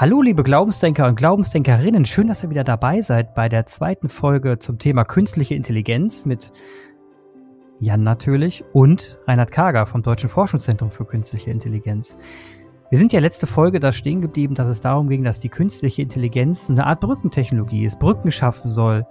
[0.00, 2.04] Hallo, liebe Glaubensdenker und Glaubensdenkerinnen.
[2.04, 6.52] Schön, dass ihr wieder dabei seid bei der zweiten Folge zum Thema künstliche Intelligenz mit
[7.80, 12.16] Jan natürlich und Reinhard Kager vom Deutschen Forschungszentrum für künstliche Intelligenz.
[12.90, 16.02] Wir sind ja letzte Folge da stehen geblieben, dass es darum ging, dass die künstliche
[16.02, 19.04] Intelligenz eine Art Brückentechnologie ist, Brücken schaffen soll,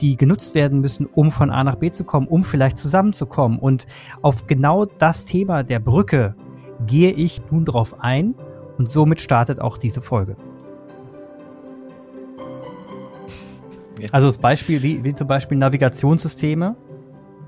[0.00, 3.60] die genutzt werden müssen, um von A nach B zu kommen, um vielleicht zusammenzukommen.
[3.60, 3.86] Und
[4.22, 6.34] auf genau das Thema der Brücke
[6.84, 8.34] gehe ich nun drauf ein
[8.78, 10.36] und somit startet auch diese Folge.
[14.12, 16.76] Also das Beispiel, wie, wie zum Beispiel Navigationssysteme,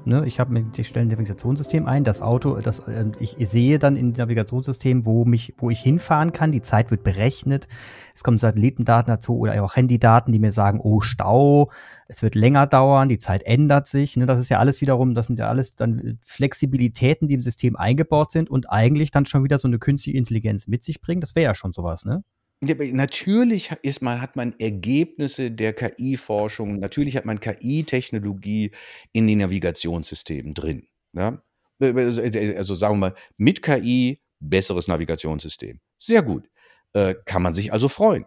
[0.08, 3.94] Ne, ich habe ich stelle ein Navigationssystem ein, das Auto, das, äh, ich sehe dann
[3.94, 6.50] in Navigationssystem, wo mich, wo ich hinfahren kann.
[6.50, 7.68] Die Zeit wird berechnet.
[8.14, 11.70] Es kommen Satellitendaten dazu oder auch Handydaten, die mir sagen, oh Stau,
[12.06, 14.16] es wird länger dauern, die Zeit ändert sich.
[14.16, 17.76] Ne, das ist ja alles wiederum, das sind ja alles dann Flexibilitäten, die im System
[17.76, 21.20] eingebaut sind und eigentlich dann schon wieder so eine künstliche Intelligenz mit sich bringen.
[21.20, 22.24] Das wäre ja schon sowas, ne?
[22.60, 28.72] Natürlich ist man, hat man Ergebnisse der KI-Forschung, natürlich hat man KI-Technologie
[29.12, 30.88] in den Navigationssystemen drin.
[31.12, 31.40] Ja?
[31.80, 35.78] Also, also sagen wir mal, mit KI besseres Navigationssystem.
[35.98, 36.48] Sehr gut.
[36.94, 38.24] Äh, kann man sich also freuen.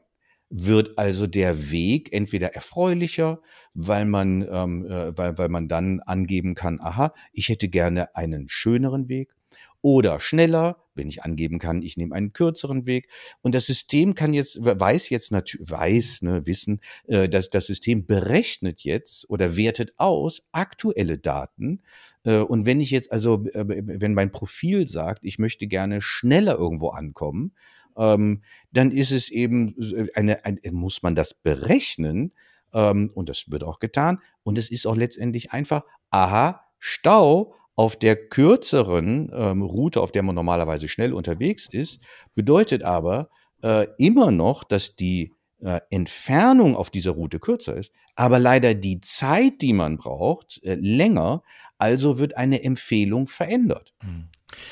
[0.50, 3.42] Wird also der Weg entweder erfreulicher,
[3.74, 8.48] weil man, ähm, äh, weil, weil man dann angeben kann, aha, ich hätte gerne einen
[8.48, 9.34] schöneren Weg
[9.82, 13.08] oder schneller, wenn ich angeben kann, ich nehme einen kürzeren Weg.
[13.42, 18.06] Und das System kann jetzt, weiß jetzt natürlich, weiß, ne, wissen, äh, dass das System
[18.06, 21.82] berechnet jetzt oder wertet aus aktuelle Daten.
[22.24, 26.58] Äh, und wenn ich jetzt also, äh, wenn mein Profil sagt, ich möchte gerne schneller
[26.58, 27.54] irgendwo ankommen,
[27.98, 29.76] ähm, dann ist es eben
[30.16, 32.34] eine, ein, muss man das berechnen.
[32.74, 34.20] Ähm, und das wird auch getan.
[34.44, 40.22] Und es ist auch letztendlich einfach, aha, Stau auf der kürzeren ähm, Route, auf der
[40.22, 42.00] man normalerweise schnell unterwegs ist,
[42.36, 43.30] bedeutet aber
[43.64, 49.02] äh, immer noch, dass die äh, Entfernung auf dieser Route kürzer ist, aber leider die
[49.02, 51.42] Zeit, die man braucht, äh, länger.
[51.80, 53.96] Also wird eine Empfehlung verändert.
[54.02, 54.28] Hm.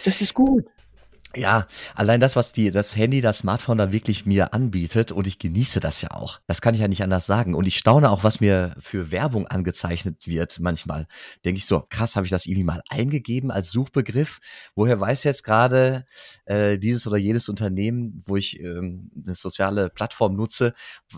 [0.06, 0.66] Das ist gut.
[1.36, 5.38] Ja, allein das, was die, das Handy, das Smartphone da wirklich mir anbietet und ich
[5.38, 6.40] genieße das ja auch.
[6.48, 7.54] Das kann ich ja nicht anders sagen.
[7.54, 11.06] Und ich staune auch, was mir für Werbung angezeichnet wird manchmal.
[11.46, 14.40] Denke ich so, krass, habe ich das irgendwie mal eingegeben als Suchbegriff?
[14.74, 16.06] Woher weiß jetzt gerade
[16.46, 20.74] äh, dieses oder jedes Unternehmen, wo ich ähm, eine soziale Plattform nutze,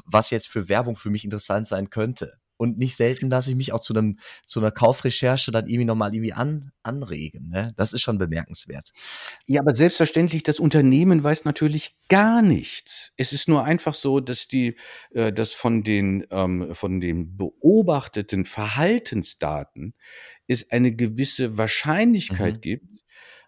[0.05, 2.40] was jetzt für Werbung für mich interessant sein könnte?
[2.61, 6.13] Und nicht selten lasse ich mich auch zu einem, zu einer Kaufrecherche dann irgendwie nochmal
[6.13, 7.49] irgendwie an, anregen.
[7.49, 7.73] Ne?
[7.75, 8.91] Das ist schon bemerkenswert.
[9.47, 13.13] Ja, aber selbstverständlich, das Unternehmen weiß natürlich gar nichts.
[13.17, 14.77] Es ist nur einfach so, dass die,
[15.09, 19.95] äh, dass von den, ähm, von den beobachteten Verhaltensdaten
[20.47, 22.61] es eine gewisse Wahrscheinlichkeit mhm.
[22.61, 22.85] gibt,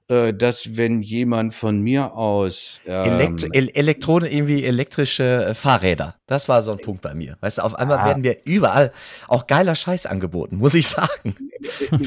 [0.07, 6.61] dass wenn jemand von mir aus ähm, Elektro Elektronen irgendwie elektrische äh, Fahrräder, das war
[6.61, 7.37] so ein Punkt bei mir.
[7.39, 8.05] Weißt du, auf einmal ah.
[8.05, 8.91] werden wir überall
[9.27, 11.35] auch geiler Scheiß angeboten, muss ich sagen.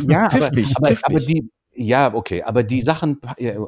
[0.08, 3.20] Ja, aber, mich, aber, aber die ja, okay, aber die Sachen,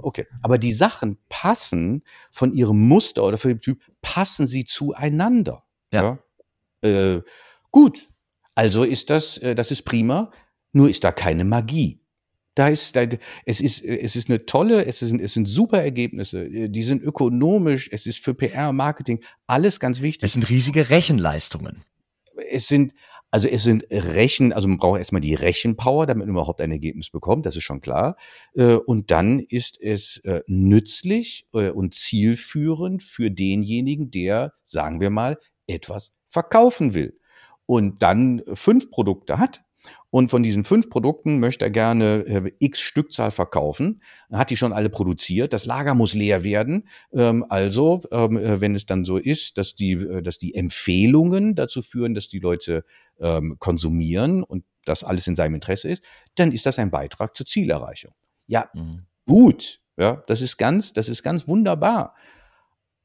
[0.03, 5.65] okay, aber die Sachen passen von ihrem Muster oder von dem Typ, passen sie zueinander.
[5.93, 6.19] Ja.
[6.83, 6.89] ja?
[6.89, 7.23] Äh,
[7.71, 8.09] gut,
[8.55, 10.31] also ist das, äh, das ist prima,
[10.73, 12.01] nur ist da keine Magie.
[12.59, 13.07] Da ist, da,
[13.47, 16.69] es ist, es ist eine tolle, es sind, es sind super Ergebnisse.
[16.69, 20.25] Die sind ökonomisch, es ist für PR, Marketing, alles ganz wichtig.
[20.25, 21.85] Es sind riesige Rechenleistungen.
[22.51, 22.95] Es sind,
[23.31, 27.11] also es sind Rechen, also man braucht erstmal die Rechenpower, damit man überhaupt ein Ergebnis
[27.11, 28.17] bekommt, das ist schon klar.
[28.57, 35.11] Äh, und dann ist es äh, nützlich äh, und zielführend für denjenigen, der, sagen wir
[35.11, 37.21] mal, etwas verkaufen will.
[37.67, 39.61] Und dann fünf Produkte hat,
[40.11, 44.03] und von diesen fünf Produkten möchte er gerne äh, x Stückzahl verkaufen.
[44.33, 45.53] Hat die schon alle produziert.
[45.53, 46.89] Das Lager muss leer werden.
[47.13, 51.55] Ähm, also, ähm, äh, wenn es dann so ist, dass die, äh, dass die Empfehlungen
[51.55, 52.85] dazu führen, dass die Leute
[53.21, 56.03] ähm, konsumieren und das alles in seinem Interesse ist,
[56.37, 58.13] dann ist das ein Beitrag zur Zielerreichung.
[58.47, 59.07] Ja, mhm.
[59.27, 59.81] gut.
[59.99, 62.15] Ja, das ist ganz, das ist ganz wunderbar.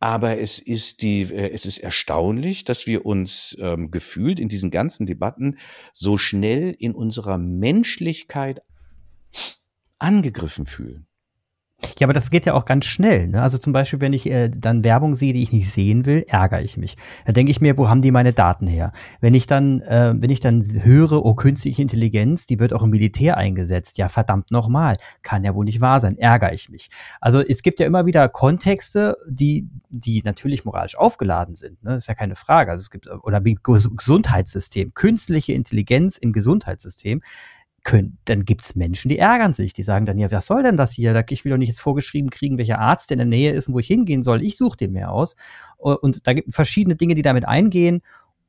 [0.04, 4.70] Aber es ist die, äh, es ist erstaunlich, dass wir uns ähm, gefühlt in diesen
[4.70, 5.60] ganzen Debatten
[5.94, 8.62] so schnell in unserer Menschlichkeit
[10.00, 11.08] angegriffen fühlen.
[12.00, 13.28] Ja, aber das geht ja auch ganz schnell.
[13.28, 13.42] Ne?
[13.42, 16.62] Also zum Beispiel, wenn ich äh, dann Werbung sehe, die ich nicht sehen will, ärgere
[16.62, 16.98] ich mich.
[17.26, 18.92] Dann denke ich mir, wo haben die meine Daten her?
[19.22, 22.90] Wenn ich dann, äh, wenn ich dann höre, oh, künstliche Intelligenz, die wird auch im
[22.90, 26.90] Militär eingesetzt, ja verdammt nochmal, kann ja wohl nicht wahr sein, ärgere ich mich.
[27.22, 31.84] Also es gibt ja immer wieder Kontexte, die, die natürlich moralisch aufgeladen sind.
[31.84, 31.96] Ne?
[31.96, 32.72] ist ja keine Frage.
[32.72, 37.22] Also es gibt, oder wie Gesundheitssystem, künstliche Intelligenz im Gesundheitssystem
[37.84, 40.94] können, dann gibt's Menschen, die ärgern sich, die sagen dann, ja, was soll denn das
[40.94, 41.22] hier?
[41.30, 43.80] Ich will doch nicht jetzt vorgeschrieben kriegen, welcher Arzt in der Nähe ist und wo
[43.80, 44.42] ich hingehen soll.
[44.42, 45.36] Ich suche den mehr aus.
[45.78, 48.02] Und da gibt es verschiedene Dinge, die damit eingehen.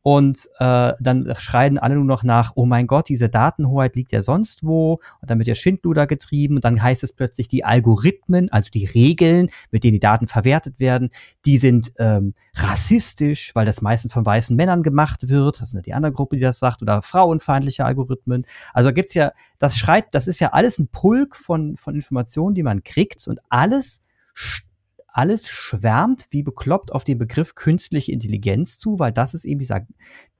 [0.06, 4.20] Und äh, dann schreien alle nur noch nach, oh mein Gott, diese Datenhoheit liegt ja
[4.20, 5.00] sonst wo.
[5.22, 6.56] Und dann wird der Schindluder getrieben.
[6.56, 10.78] Und dann heißt es plötzlich, die Algorithmen, also die Regeln, mit denen die Daten verwertet
[10.78, 11.08] werden,
[11.46, 15.62] die sind ähm, rassistisch, weil das meistens von weißen Männern gemacht wird.
[15.62, 16.82] Das ist nicht die andere Gruppe, die das sagt.
[16.82, 18.44] Oder frauenfeindliche Algorithmen.
[18.74, 22.62] Also gibt's ja, das schreit, das ist ja alles ein Pulk von, von Informationen, die
[22.62, 23.26] man kriegt.
[23.26, 24.02] Und alles
[25.14, 29.86] alles schwärmt wie bekloppt auf den Begriff künstliche Intelligenz zu, weil das ist eben dieser,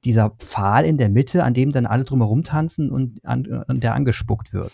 [0.04, 3.94] dieser Pfahl in der Mitte, an dem dann alle drumherum tanzen und, an, und der
[3.94, 4.72] angespuckt wird.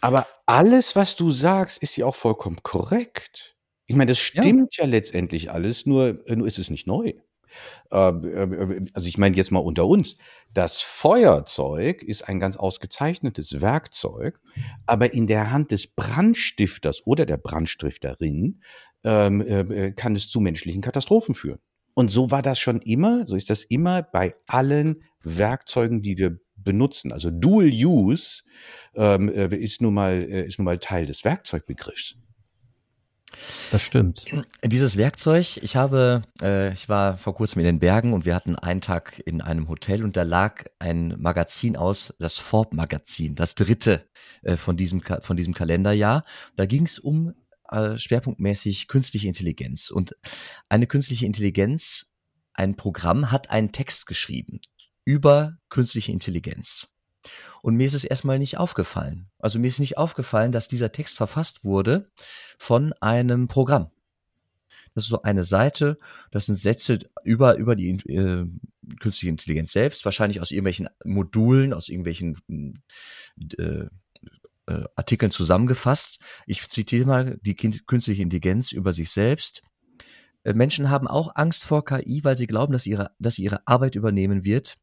[0.00, 3.56] Aber alles, was du sagst, ist ja auch vollkommen korrekt.
[3.86, 7.12] Ich meine, das stimmt ja, ja letztendlich alles, nur, nur ist es nicht neu.
[7.90, 10.16] Ähm, äh, also ich meine jetzt mal unter uns,
[10.52, 14.40] das Feuerzeug ist ein ganz ausgezeichnetes Werkzeug,
[14.86, 18.62] aber in der Hand des Brandstifters oder der Brandstifterin
[19.04, 21.58] ähm, äh, äh, kann es zu menschlichen Katastrophen führen.
[21.94, 26.38] Und so war das schon immer, so ist das immer bei allen Werkzeugen, die wir
[26.56, 27.12] benutzen.
[27.12, 28.42] Also Dual Use
[28.94, 32.16] ähm, äh, ist, nun mal, äh, ist nun mal Teil des Werkzeugbegriffs.
[33.70, 34.24] Das stimmt.
[34.64, 38.56] Dieses Werkzeug, ich habe, äh, ich war vor kurzem in den Bergen und wir hatten
[38.56, 44.06] einen Tag in einem Hotel und da lag ein Magazin aus, das Forb-Magazin, das dritte
[44.42, 46.24] äh, von diesem von diesem Kalenderjahr.
[46.56, 47.34] Da ging es um
[47.68, 49.90] äh, schwerpunktmäßig künstliche Intelligenz.
[49.90, 50.16] Und
[50.68, 52.14] eine künstliche Intelligenz,
[52.54, 54.60] ein Programm hat einen Text geschrieben
[55.04, 56.94] über künstliche Intelligenz.
[57.62, 59.30] Und mir ist es erstmal nicht aufgefallen.
[59.38, 62.10] Also mir ist nicht aufgefallen, dass dieser Text verfasst wurde
[62.58, 63.90] von einem Programm.
[64.94, 65.98] Das ist so eine Seite,
[66.30, 68.46] das sind Sätze über, über die äh,
[69.00, 72.36] künstliche Intelligenz selbst, wahrscheinlich aus irgendwelchen Modulen, aus irgendwelchen
[73.58, 73.86] äh,
[74.68, 76.20] äh, Artikeln zusammengefasst.
[76.46, 79.62] Ich zitiere mal die künstliche Intelligenz über sich selbst.
[80.44, 83.66] Äh, Menschen haben auch Angst vor KI, weil sie glauben, dass, ihre, dass sie ihre
[83.66, 84.76] Arbeit übernehmen wird.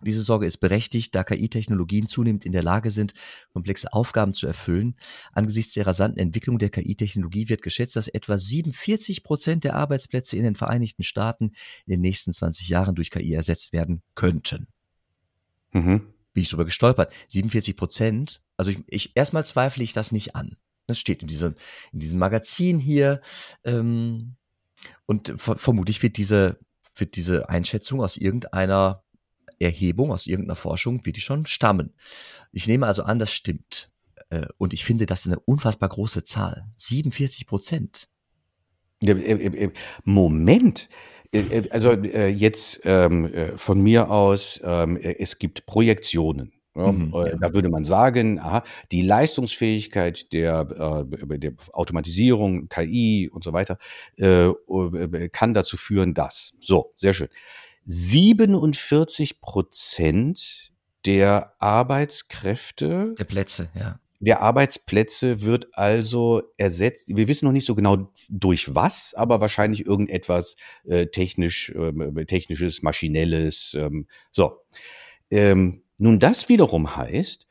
[0.00, 3.14] Diese Sorge ist berechtigt, da KI-Technologien zunehmend in der Lage sind,
[3.52, 4.94] komplexe Aufgaben zu erfüllen.
[5.32, 10.44] Angesichts der rasanten Entwicklung der KI-Technologie wird geschätzt, dass etwa 47 Prozent der Arbeitsplätze in
[10.44, 11.46] den Vereinigten Staaten
[11.86, 14.68] in den nächsten 20 Jahren durch KI ersetzt werden könnten.
[15.72, 17.12] Mhm bin ich drüber gestolpert.
[17.28, 18.42] 47 Prozent.
[18.56, 20.56] Also ich, ich erstmal zweifle ich das nicht an.
[20.86, 21.54] Das steht in diesem,
[21.92, 23.20] in diesem Magazin hier.
[23.64, 24.36] Ähm,
[25.06, 26.58] und ver vermutlich wird diese,
[26.96, 29.04] wird diese Einschätzung aus irgendeiner
[29.58, 31.94] Erhebung, aus irgendeiner Forschung, wird die schon stammen.
[32.52, 33.90] Ich nehme also an, das stimmt.
[34.30, 36.70] Äh, und ich finde, das ist eine unfassbar große Zahl.
[36.76, 38.08] 47 Prozent.
[39.04, 39.70] Äh, äh,
[40.04, 40.88] Moment.
[41.32, 46.52] Äh, äh, also jetzt ähm, von mir aus, ähm, es gibt Projektionen.
[46.74, 47.34] Mhm, ja.
[47.40, 48.62] Da würde man sagen, aha,
[48.92, 53.78] die Leistungsfähigkeit der, der Automatisierung, KI und so weiter
[55.32, 56.52] kann dazu führen, dass.
[56.60, 57.30] So, sehr schön.
[57.84, 60.72] 47 Prozent
[61.04, 63.14] der Arbeitskräfte.
[63.18, 67.14] Der Plätze, ja der Arbeitsplätze wird also ersetzt.
[67.14, 72.82] Wir wissen noch nicht so genau durch was, aber wahrscheinlich irgendetwas äh, technisch, äh, technisches,
[72.82, 73.76] maschinelles.
[73.78, 74.58] Ähm, so.
[75.30, 77.46] Ähm, nun, das wiederum heißt,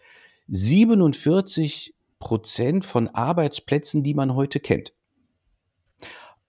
[0.47, 4.93] 47 Prozent von Arbeitsplätzen, die man heute kennt,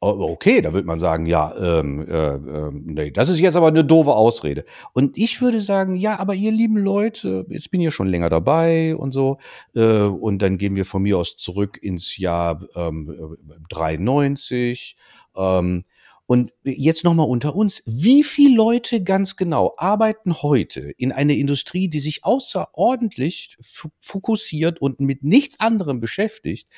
[0.00, 3.84] Okay, da würde man sagen, ja, ähm, äh, äh, nee, das ist jetzt aber eine
[3.84, 4.64] doofe Ausrede.
[4.92, 8.30] Und ich würde sagen, ja, aber ihr lieben Leute, jetzt bin ich ja schon länger
[8.30, 9.38] dabei und so,
[9.74, 13.36] äh, und dann gehen wir von mir aus zurück ins Jahr ähm,
[13.70, 14.96] 93.
[15.36, 15.82] Ähm,
[16.30, 21.88] und jetzt nochmal unter uns, wie viele Leute ganz genau arbeiten heute in einer Industrie,
[21.88, 23.56] die sich außerordentlich
[23.98, 26.68] fokussiert und mit nichts anderem beschäftigt,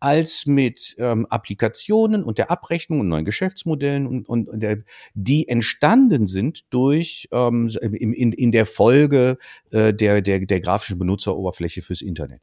[0.00, 4.78] als mit ähm, Applikationen und der Abrechnung und neuen Geschäftsmodellen und, und, und der,
[5.12, 9.36] die entstanden sind durch ähm, in, in, der Folge
[9.70, 12.40] äh, der, der, der grafischen Benutzeroberfläche fürs Internet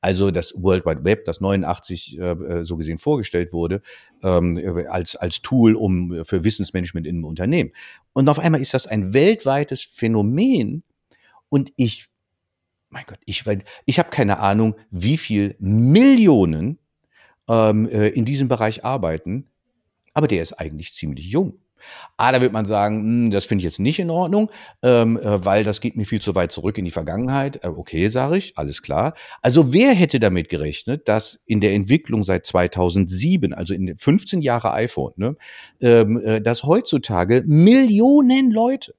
[0.00, 3.82] also das World Wide Web, das 89 äh, äh, so gesehen vorgestellt wurde,
[4.22, 7.72] ähm, als, als Tool um, für Wissensmanagement in einem Unternehmen.
[8.12, 10.84] Und auf einmal ist das ein weltweites Phänomen
[11.48, 12.06] und ich,
[12.90, 13.44] mein Gott, ich,
[13.86, 16.78] ich habe keine Ahnung, wie viel Millionen
[17.48, 19.46] ähm, äh, in diesem Bereich arbeiten,
[20.14, 21.58] aber der ist eigentlich ziemlich jung.
[22.16, 24.50] Ah, da wird man sagen, hm, das finde ich jetzt nicht in Ordnung,
[24.82, 27.64] ähm, äh, weil das geht mir viel zu weit zurück in die Vergangenheit.
[27.64, 29.14] Äh, okay, sage ich, alles klar.
[29.42, 34.72] Also wer hätte damit gerechnet, dass in der Entwicklung seit 2007, also in 15 Jahre
[34.72, 35.36] iPhone, ne,
[35.80, 38.94] ähm, äh, dass heutzutage Millionen Leute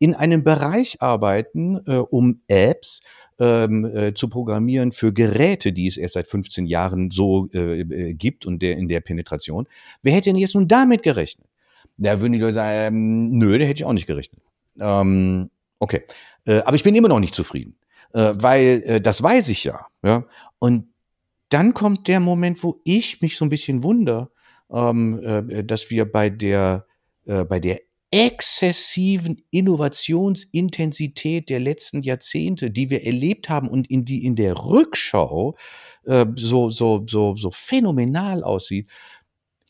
[0.00, 3.02] in einem Bereich arbeiten, äh, um Apps
[3.38, 8.46] ähm, äh, zu programmieren für Geräte, die es erst seit 15 Jahren so äh, gibt
[8.46, 9.66] und der in der Penetration.
[10.02, 11.49] Wer hätte denn jetzt nun damit gerechnet?
[12.02, 14.42] Da würden die Leute sagen, ähm, nö, da hätte ich auch nicht gerechnet.
[14.78, 16.02] Ähm, okay,
[16.46, 17.76] äh, aber ich bin immer noch nicht zufrieden,
[18.14, 19.86] äh, weil äh, das weiß ich ja.
[20.02, 20.24] Ja,
[20.58, 20.88] und
[21.50, 24.30] dann kommt der Moment, wo ich mich so ein bisschen wundere,
[24.70, 26.86] ähm, äh, dass wir bei der
[27.26, 27.80] äh, bei der
[28.10, 35.56] exzessiven Innovationsintensität der letzten Jahrzehnte, die wir erlebt haben und in die in der Rückschau
[36.06, 38.88] äh, so, so, so, so phänomenal aussieht.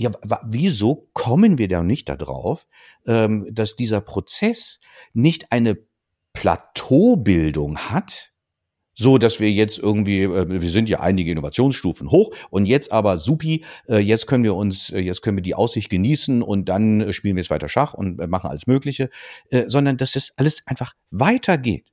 [0.01, 0.13] Ja,
[0.47, 2.67] wieso kommen wir da nicht darauf,
[3.07, 4.81] ähm, dass dieser Prozess
[5.13, 5.77] nicht eine
[6.33, 8.33] Plateaubildung hat,
[8.95, 13.19] so dass wir jetzt irgendwie, äh, wir sind ja einige Innovationsstufen hoch und jetzt aber
[13.19, 17.13] supi, äh, jetzt können wir uns, äh, jetzt können wir die Aussicht genießen und dann
[17.13, 19.11] spielen wir jetzt weiter Schach und äh, machen alles Mögliche,
[19.51, 21.93] äh, sondern dass es alles einfach weitergeht.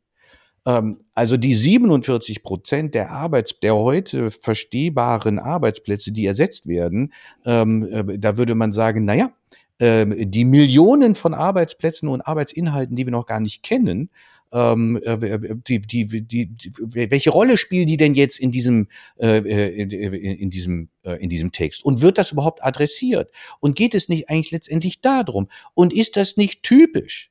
[0.68, 7.14] Ähm, also die 47 Prozent der Arbeits, der heute verstehbaren Arbeitsplätze, die ersetzt werden,
[7.46, 9.32] ähm, äh, da würde man sagen, na ja,
[9.80, 14.10] äh, die Millionen von Arbeitsplätzen und Arbeitsinhalten, die wir noch gar nicht kennen,
[14.52, 16.50] ähm, äh, die, die, die,
[16.90, 19.38] welche Rolle spielen die denn jetzt in diesem, äh,
[19.82, 21.84] in, in, diesem, in diesem Text?
[21.84, 23.30] Und wird das überhaupt adressiert?
[23.60, 25.50] Und geht es nicht eigentlich letztendlich darum?
[25.74, 27.30] Und ist das nicht typisch?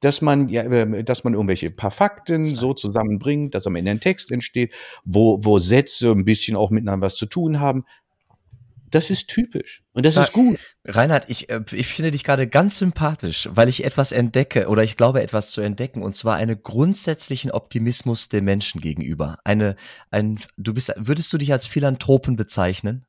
[0.00, 4.30] Dass man ja, dass man irgendwelche paar Fakten so zusammenbringt, dass am Ende ein Text
[4.30, 4.74] entsteht,
[5.04, 7.84] wo, wo Sätze ein bisschen auch miteinander was zu tun haben.
[8.90, 10.60] Das ist typisch und das ist gut.
[10.84, 14.96] Reinhard, ich, äh, ich finde dich gerade ganz sympathisch, weil ich etwas entdecke oder ich
[14.96, 19.38] glaube etwas zu entdecken und zwar einen grundsätzlichen Optimismus der Menschen gegenüber.
[19.44, 19.74] Eine,
[20.10, 23.06] ein, du bist, würdest du dich als Philanthropen bezeichnen?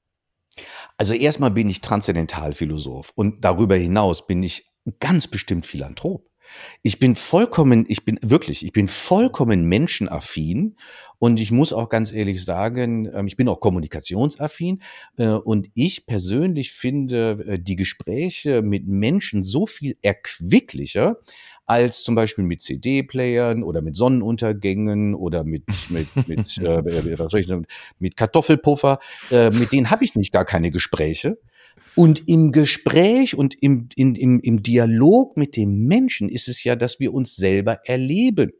[0.97, 4.65] Also erstmal bin ich Transzendentalphilosoph und darüber hinaus bin ich
[4.99, 6.26] ganz bestimmt Philanthrop.
[6.83, 10.75] Ich bin vollkommen, ich bin wirklich, ich bin vollkommen menschenaffin
[11.19, 14.81] und ich muss auch ganz ehrlich sagen, ähm, ich bin auch kommunikationsaffin
[15.17, 21.17] äh, und ich persönlich finde äh, die Gespräche mit Menschen so viel erquicklicher
[21.67, 27.41] als zum Beispiel mit CD-Playern oder mit Sonnenuntergängen oder mit mit mit äh, was soll
[27.41, 27.67] ich sagen,
[27.99, 28.99] mit Kartoffelpuffer.
[29.31, 31.37] Äh, mit denen habe ich nicht gar keine Gespräche.
[31.95, 36.75] Und im Gespräch und im, in, im, im Dialog mit dem Menschen ist es ja,
[36.75, 38.51] dass wir uns selber erleben.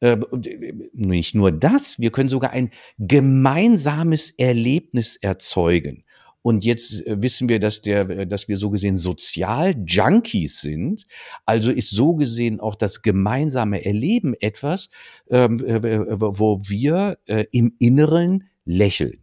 [0.00, 6.04] Äh, äh, nicht nur das, wir können sogar ein gemeinsames Erlebnis erzeugen.
[6.40, 11.06] Und jetzt äh, wissen wir, dass der, dass wir so gesehen Sozial-Junkies sind.
[11.44, 14.88] Also ist so gesehen auch das gemeinsame Erleben etwas,
[15.28, 17.18] ähm, wo wir
[17.52, 19.22] im Inneren lächeln.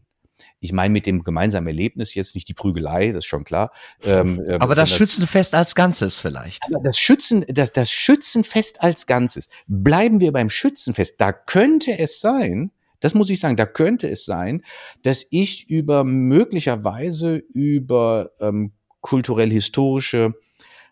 [0.60, 3.72] Ich meine mit dem gemeinsamen Erlebnis jetzt nicht die Prügelei, das ist schon klar.
[4.04, 6.64] Ähm, ähm aber das Schützenfest als Ganzes vielleicht.
[6.84, 9.48] Das Schützen, das, das Schützenfest als Ganzes.
[9.68, 11.16] Bleiben wir beim Schützenfest.
[11.20, 14.64] Da könnte es sein, das muss ich sagen, da könnte es sein,
[15.04, 18.72] dass ich über möglicherweise über ähm,
[19.02, 20.34] kulturell-historische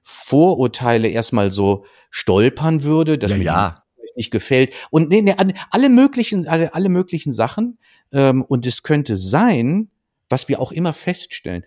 [0.04, 3.85] Vorurteile erstmal so stolpern würde, dass ja, mir ja.
[4.16, 4.74] Nicht gefällt.
[4.90, 5.36] Und nee, nee,
[5.72, 7.78] alle möglichen, alle, alle möglichen Sachen.
[8.12, 9.90] Ähm, und es könnte sein,
[10.30, 11.66] was wir auch immer feststellen,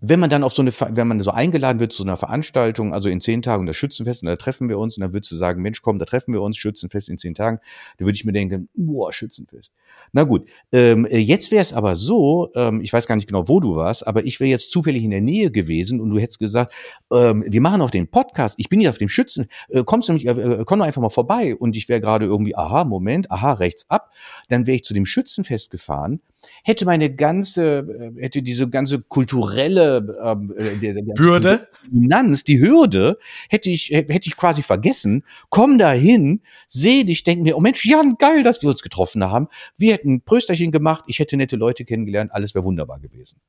[0.00, 3.08] wenn man dann auf so eine, wenn man so eingeladen wird zu einer Veranstaltung, also
[3.08, 5.62] in zehn Tagen das Schützenfest, und da treffen wir uns, und dann würdest du sagen,
[5.62, 7.58] Mensch, komm, da treffen wir uns, Schützenfest in zehn Tagen,
[7.98, 9.72] da würde ich mir denken, boah, Schützenfest.
[10.12, 13.60] Na gut, ähm, jetzt wäre es aber so, ähm, ich weiß gar nicht genau, wo
[13.60, 16.72] du warst, aber ich wäre jetzt zufällig in der Nähe gewesen und du hättest gesagt,
[17.12, 20.14] ähm, wir machen auch den Podcast, ich bin hier auf dem Schützen, äh, kommst du
[20.14, 23.30] nicht, äh, äh komm doch einfach mal vorbei und ich wäre gerade irgendwie, aha, Moment,
[23.30, 24.10] aha, rechts ab,
[24.48, 26.20] dann wäre ich zu dem Schützenfest gefahren
[26.64, 33.18] hätte meine ganze, äh, hätte diese ganze kulturelle ähm, äh, der, Dominanz, die Hürde,
[33.48, 35.24] hätte ich, hätte ich quasi vergessen.
[35.48, 39.24] Komm da hin, seh dich, denk mir, oh Mensch, Jan, geil, dass wir uns getroffen
[39.24, 39.48] haben.
[39.76, 43.40] Wir hätten ein Prösterchen gemacht, ich hätte nette Leute kennengelernt, alles wäre wunderbar gewesen.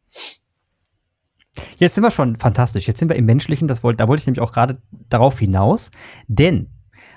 [1.77, 2.87] Jetzt sind wir schon fantastisch.
[2.87, 5.91] Jetzt sind wir im Menschlichen, das wollte, da wollte ich nämlich auch gerade darauf hinaus.
[6.27, 6.69] Denn,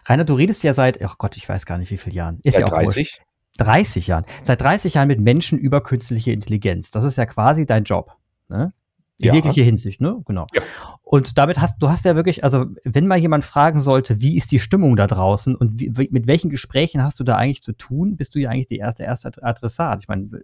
[0.07, 2.40] Rainer, du redest ja seit, ach Gott, ich weiß gar nicht wie viele Jahren.
[2.43, 2.97] Ist ja, ja auch 30.
[2.97, 3.23] Wurscht.
[3.58, 4.25] 30 Jahren.
[4.42, 6.90] Seit 30 Jahren mit Menschen über künstliche Intelligenz.
[6.90, 8.16] Das ist ja quasi dein Job.
[8.49, 8.73] Ne?
[9.20, 9.34] In ja.
[9.34, 10.20] jeglicher Hinsicht, ne?
[10.26, 10.46] Genau.
[10.54, 10.62] Ja.
[11.02, 14.50] Und damit hast du hast ja wirklich, also wenn mal jemand fragen sollte, wie ist
[14.50, 18.16] die Stimmung da draußen und wie, mit welchen Gesprächen hast du da eigentlich zu tun,
[18.16, 20.02] bist du ja eigentlich die erste erste Adressat.
[20.02, 20.42] Ich meine,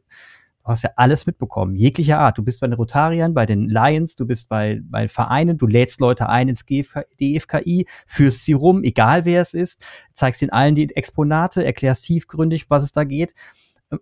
[0.71, 2.39] hast ja alles mitbekommen, jeglicher Art.
[2.39, 6.01] Du bist bei den Rotariern, bei den Lions, du bist bei, bei Vereinen, du lädst
[6.01, 10.75] Leute ein ins GFK, DFKI, führst sie rum, egal wer es ist, zeigst ihnen allen
[10.75, 13.35] die Exponate, erklärst tiefgründig, was es da geht.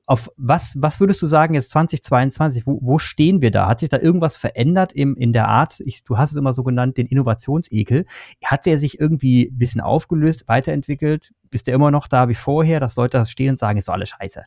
[0.07, 2.67] auf was, was würdest du sagen jetzt 2022?
[2.67, 3.69] Wo, wo stehen wir da?
[3.69, 5.81] Hat sich da irgendwas verändert im, in der Art?
[5.81, 8.05] Ich, du hast es immer so genannt, den Innovationsekel.
[8.45, 11.33] Hat der sich irgendwie ein bisschen aufgelöst, weiterentwickelt?
[11.51, 13.95] Bist du immer noch da wie vorher, dass Leute das stehen und sagen, ist doch
[13.95, 14.45] alles scheiße?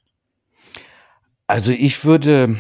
[1.52, 2.56] Also ich würde,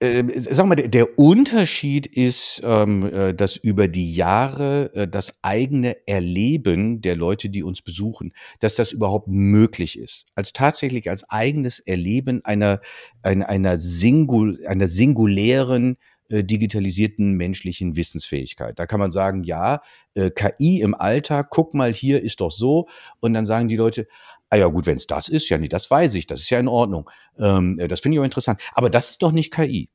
[0.00, 6.08] äh, sag mal, der, Unterschied ist, ähm, äh, dass über die Jahre äh, das eigene
[6.08, 10.26] Erleben der Leute, die uns besuchen, dass das überhaupt möglich ist.
[10.34, 12.80] Als tatsächlich als eigenes Erleben einer,
[13.22, 15.98] einer, einer, Singul, einer singulären
[16.28, 18.76] äh, digitalisierten menschlichen Wissensfähigkeit.
[18.76, 19.82] Da kann man sagen, ja,
[20.14, 22.88] äh, KI im Alltag, guck mal, hier ist doch so.
[23.20, 24.08] Und dann sagen die Leute,
[24.50, 26.58] ah ja gut, wenn es das ist, ja nee, das weiß ich, das ist ja
[26.58, 27.10] in Ordnung.
[27.38, 28.60] Ähm, äh, das finde ich auch interessant.
[28.74, 29.90] Aber das ist doch nicht KI.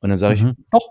[0.00, 0.50] Und dann sage mhm.
[0.50, 0.88] ich, doch,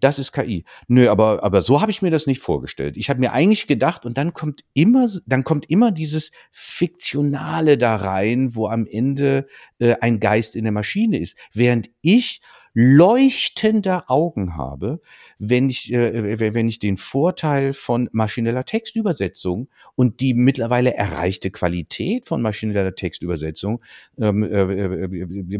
[0.00, 0.64] das ist KI.
[0.88, 2.96] Nö, aber, aber so habe ich mir das nicht vorgestellt.
[2.96, 7.96] Ich habe mir eigentlich gedacht, und dann kommt immer, dann kommt immer dieses Fiktionale da
[7.96, 9.46] rein, wo am Ende
[9.78, 11.36] äh, ein Geist in der Maschine ist.
[11.52, 12.40] Während ich
[12.78, 15.00] leuchtende Augen habe,
[15.38, 22.26] wenn ich, äh, wenn ich den Vorteil von maschineller Textübersetzung und die mittlerweile erreichte Qualität
[22.26, 23.80] von maschineller Textübersetzung
[24.20, 25.58] ähm, äh,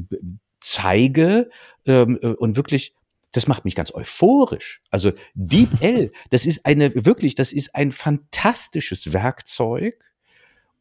[0.61, 1.49] zeige
[1.87, 2.93] ähm, äh, und wirklich
[3.33, 4.83] das macht mich ganz euphorisch.
[4.91, 9.99] Also DeepL, das ist eine wirklich, das ist ein fantastisches Werkzeug,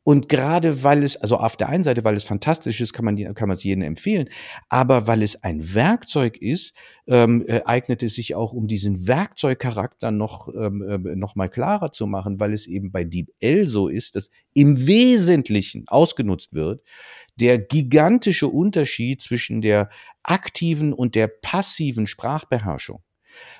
[0.07, 3.17] und gerade weil es, also auf der einen Seite, weil es fantastisch ist, kann man,
[3.33, 4.29] kann man es jedem empfehlen,
[4.69, 6.75] aber weil es ein Werkzeug ist,
[7.07, 11.91] ähm, äh, eignet es sich auch, um diesen Werkzeugcharakter noch, ähm, äh, noch mal klarer
[11.91, 16.83] zu machen, weil es eben bei DeepL so ist, dass im Wesentlichen ausgenutzt wird,
[17.37, 19.89] der gigantische Unterschied zwischen der
[20.21, 23.01] aktiven und der passiven Sprachbeherrschung.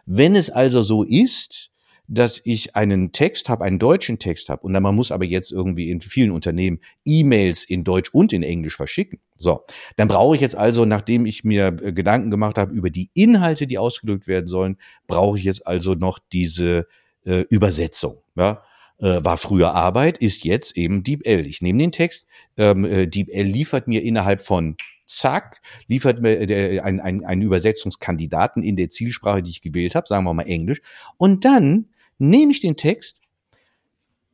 [0.06, 1.72] Wenn es also so ist,
[2.08, 5.52] dass ich einen Text habe, einen deutschen Text habe, und dann man muss aber jetzt
[5.52, 9.20] irgendwie in vielen Unternehmen E-Mails in Deutsch und in Englisch verschicken.
[9.38, 13.10] So, dann brauche ich jetzt also, nachdem ich mir äh, Gedanken gemacht habe über die
[13.14, 16.88] Inhalte, die ausgedrückt werden sollen, brauche ich jetzt also noch diese
[17.26, 18.18] äh, Übersetzung.
[18.36, 18.64] Ja?
[19.00, 21.48] Äh, war früher Arbeit, ist jetzt eben DeepL.
[21.48, 26.80] Ich nehme den Text, ähm, äh, DeepL liefert mir innerhalb von zack, liefert mir äh,
[26.80, 30.82] einen, einen, einen Übersetzungskandidaten in der Zielsprache, die ich gewählt habe, sagen wir mal Englisch,
[31.18, 33.20] und dann nehme ich den Text,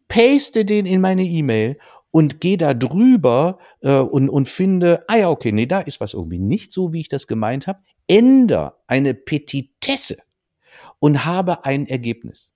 [0.07, 1.77] paste den in meine E-Mail
[2.11, 6.13] und gehe da drüber äh, und, und finde, ah ja, okay, nee, da ist was
[6.13, 10.17] irgendwie nicht so, wie ich das gemeint habe, ändere eine Petitesse
[10.99, 12.51] und habe ein Ergebnis.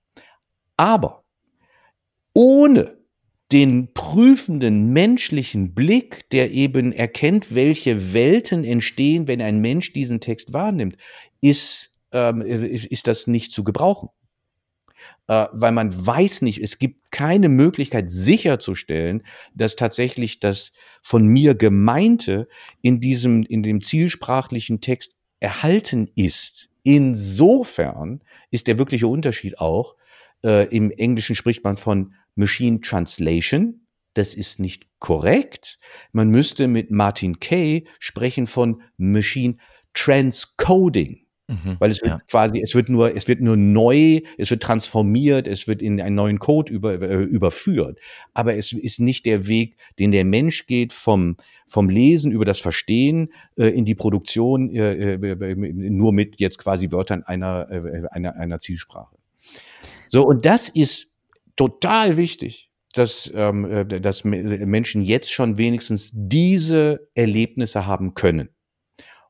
[0.76, 1.24] Aber
[2.34, 2.98] ohne
[3.52, 10.52] den prüfenden menschlichen Blick, der eben erkennt, welche Welten entstehen, wenn ein Mensch diesen Text
[10.52, 10.96] wahrnimmt,
[11.40, 14.10] ist, ähm, ist das nicht zu gebrauchen
[15.28, 19.22] äh, weil man weiß nicht, es gibt keine Möglichkeit sicherzustellen,
[19.54, 22.48] dass tatsächlich das von mir gemeinte
[22.82, 26.68] in diesem, in dem zielsprachlichen Text erhalten ist.
[26.82, 29.96] Insofern ist der wirkliche Unterschied auch,
[30.44, 33.86] äh, im Englischen spricht man von Machine Translation.
[34.14, 35.78] Das ist nicht korrekt.
[36.12, 39.56] Man müsste mit Martin Kay sprechen von Machine
[39.94, 41.25] Transcoding.
[41.48, 42.18] Mhm, Weil es wird ja.
[42.28, 46.16] quasi, es wird nur, es wird nur neu, es wird transformiert, es wird in einen
[46.16, 48.00] neuen Code über, äh, überführt.
[48.34, 51.36] Aber es ist nicht der Weg, den der Mensch geht vom,
[51.68, 56.90] vom Lesen über das Verstehen äh, in die Produktion, äh, äh, nur mit jetzt quasi
[56.90, 59.16] Wörtern einer, äh, einer, einer Zielsprache.
[60.08, 61.06] So, und das ist
[61.54, 68.48] total wichtig, dass, ähm, äh, dass Menschen jetzt schon wenigstens diese Erlebnisse haben können.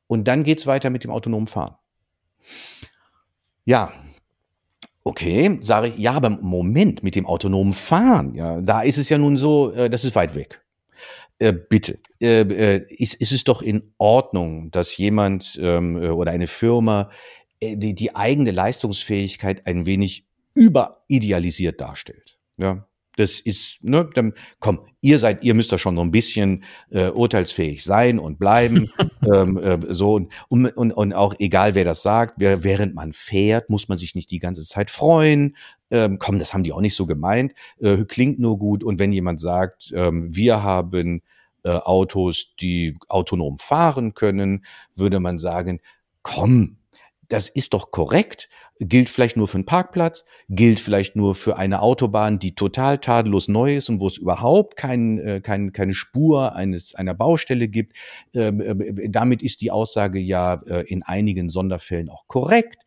[0.06, 1.76] Und dann geht's weiter mit dem autonomen Fahren.
[3.64, 3.92] Ja,
[5.04, 9.18] okay, sage ich, ja, aber Moment, mit dem autonomen Fahren, ja, da ist es ja
[9.18, 10.62] nun so, äh, das ist weit weg.
[11.38, 16.32] Äh, bitte, äh, äh, ist, ist es doch in Ordnung, dass jemand ähm, äh, oder
[16.32, 17.10] eine Firma
[17.60, 22.38] äh, die, die eigene Leistungsfähigkeit ein wenig überidealisiert darstellt.
[22.56, 26.64] Ja, das ist, ne, dann, komm, ihr seid, ihr müsst da schon so ein bisschen
[26.90, 28.90] äh, urteilsfähig sein und bleiben.
[29.34, 30.14] ähm, äh, so
[30.48, 34.14] und, und, und auch egal, wer das sagt, wer, während man fährt, muss man sich
[34.14, 35.56] nicht die ganze Zeit freuen.
[35.90, 37.54] Ähm, komm, das haben die auch nicht so gemeint.
[37.80, 38.84] Äh, klingt nur gut.
[38.84, 41.22] Und wenn jemand sagt, ähm, wir haben
[41.64, 45.80] äh, Autos, die autonom fahren können, würde man sagen,
[46.22, 46.76] komm,
[47.28, 51.82] das ist doch korrekt, gilt vielleicht nur für einen Parkplatz, gilt vielleicht nur für eine
[51.82, 56.54] Autobahn, die total tadellos neu ist und wo es überhaupt kein, äh, kein, keine Spur
[56.54, 57.96] eines, einer Baustelle gibt.
[58.34, 62.82] Ähm, äh, damit ist die Aussage ja äh, in einigen Sonderfällen auch korrekt.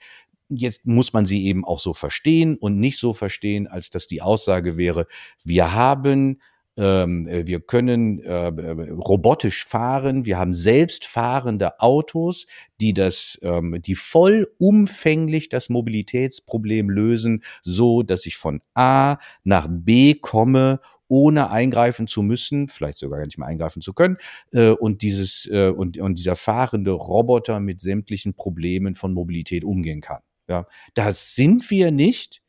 [0.49, 4.21] Jetzt muss man sie eben auch so verstehen und nicht so verstehen, als dass die
[4.21, 5.05] Aussage wäre,
[5.43, 6.39] wir haben ähm,
[6.75, 12.45] wir können äh, robotisch fahren, wir haben selbstfahrende Autos,
[12.79, 20.15] die das, ähm, die vollumfänglich das Mobilitätsproblem lösen, so dass ich von A nach B
[20.15, 20.79] komme
[21.09, 24.17] ohne eingreifen zu müssen, vielleicht sogar gar nicht mehr eingreifen zu können,
[24.53, 30.01] äh, und dieses äh, und, und dieser fahrende Roboter mit sämtlichen Problemen von Mobilität umgehen
[30.01, 30.21] kann.
[30.47, 32.41] Ja, das sind wir nicht.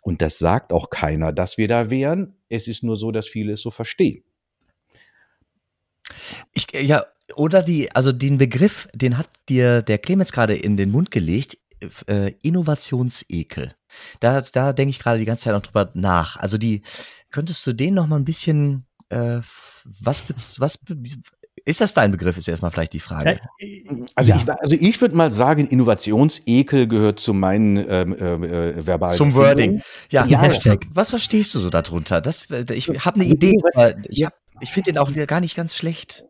[0.00, 2.34] Und das sagt auch keiner, dass wir da wären.
[2.48, 4.24] Es ist nur so, dass viele es so verstehen.
[6.52, 7.04] Ich, ja,
[7.36, 11.58] oder die, also den Begriff, den hat dir der Clemens gerade in den Mund gelegt,
[12.08, 13.74] äh, Innovationsekel.
[14.20, 16.36] Da, da denke ich gerade die ganze Zeit noch drüber nach.
[16.36, 16.82] Also die,
[17.30, 19.40] könntest du den noch mal ein bisschen, äh,
[19.84, 20.24] was,
[20.58, 20.78] was,
[21.70, 23.40] ist das dein Begriff, ist erstmal vielleicht die Frage.
[24.14, 24.36] Also, ja.
[24.36, 29.16] ich, also ich würde mal sagen, Innovationsekel gehört zu meinen ähm, äh, äh, verbalen.
[29.16, 29.80] Zum Wording.
[30.10, 30.86] Ja, ja Hashtag.
[30.92, 32.20] Was verstehst du so darunter?
[32.20, 34.26] Das, ich habe eine Idee, aber ich,
[34.60, 36.24] ich finde den auch gar nicht ganz schlecht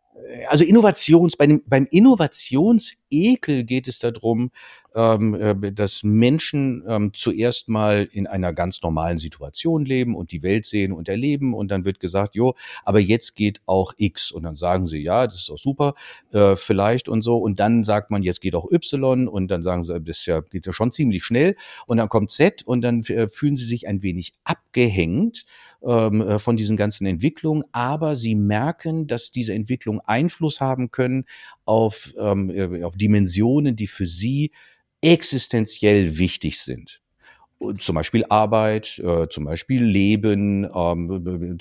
[0.49, 4.51] also Innovations, bei dem, beim Innovationsekel geht es darum,
[4.95, 10.43] ähm, äh, dass Menschen ähm, zuerst mal in einer ganz normalen Situation leben und die
[10.43, 14.33] Welt sehen und erleben und dann wird gesagt, jo, aber jetzt geht auch X.
[14.33, 15.95] Und dann sagen sie, ja, das ist auch super,
[16.33, 17.39] äh, vielleicht und so.
[17.39, 19.29] Und dann sagt man, jetzt geht auch Y.
[19.29, 21.57] Und dann sagen sie, das ja, geht ja schon ziemlich schnell.
[21.87, 25.45] Und dann kommt Z und dann äh, fühlen sie sich ein wenig abgehängt
[25.83, 31.25] ähm, äh, von diesen ganzen Entwicklungen, aber sie merken, dass diese Entwicklungen Einfluss haben können
[31.65, 34.53] auf, ähm, äh, auf Dimensionen, die für sie
[35.01, 37.01] existenziell wichtig sind
[37.79, 41.59] zum Beispiel Arbeit, äh, zum Beispiel Leben, ähm,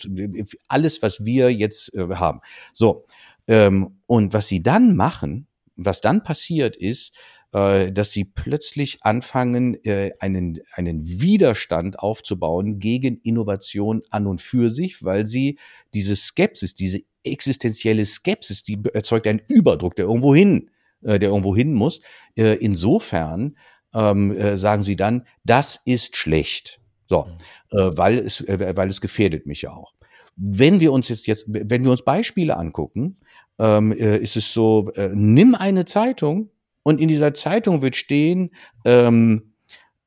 [0.68, 2.40] alles, was wir jetzt äh, haben.
[2.74, 3.06] So,
[3.48, 7.14] ähm, und was sie dann machen, was dann passiert ist,
[7.54, 14.70] äh, dass sie plötzlich anfangen, äh, einen, einen Widerstand aufzubauen gegen Innovation an und für
[14.70, 15.58] sich, weil sie
[15.94, 20.70] diese Skepsis, diese existenzielle Skepsis, die erzeugt einen Überdruck, der irgendwo hin,
[21.02, 22.02] äh, der irgendwo hin muss.
[22.38, 23.58] Äh, insofern
[23.94, 26.80] ähm, äh, sagen sie dann, das ist schlecht.
[27.08, 27.80] So, mhm.
[27.80, 29.94] äh, weil es, äh, weil es gefährdet mich ja auch.
[30.36, 33.18] Wenn wir uns jetzt, jetzt wenn wir uns Beispiele angucken,
[33.58, 36.52] ähm, äh, ist es so, äh, nimm eine Zeitung
[36.84, 38.52] und in dieser Zeitung wird stehen,
[38.86, 39.54] ähm,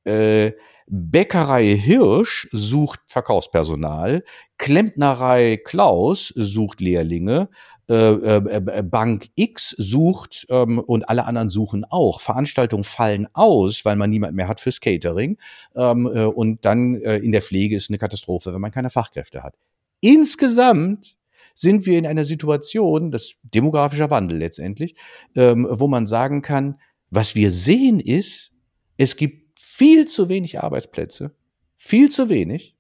[0.05, 0.53] äh,
[0.87, 4.25] Bäckerei Hirsch sucht Verkaufspersonal,
[4.59, 7.49] Klempnerei Klaus sucht Lehrlinge,
[7.91, 12.21] äh, äh, äh, Bank X sucht ähm, und alle anderen suchen auch.
[12.21, 15.37] Veranstaltungen fallen aus, weil man niemand mehr hat fürs Catering.
[15.75, 19.57] Ähm, äh, und dann in der Pflege ist eine Katastrophe, wenn man keine Fachkräfte hat.
[20.01, 21.17] Insgesamt
[21.55, 24.95] sind wir in einer Situation, das demografischer Wandel letztendlich,
[25.37, 28.53] ähm, wo man sagen kann, was wir sehen ist,
[28.97, 31.35] es gibt viel zu wenig Arbeitsplätze,
[31.77, 32.77] viel zu wenig,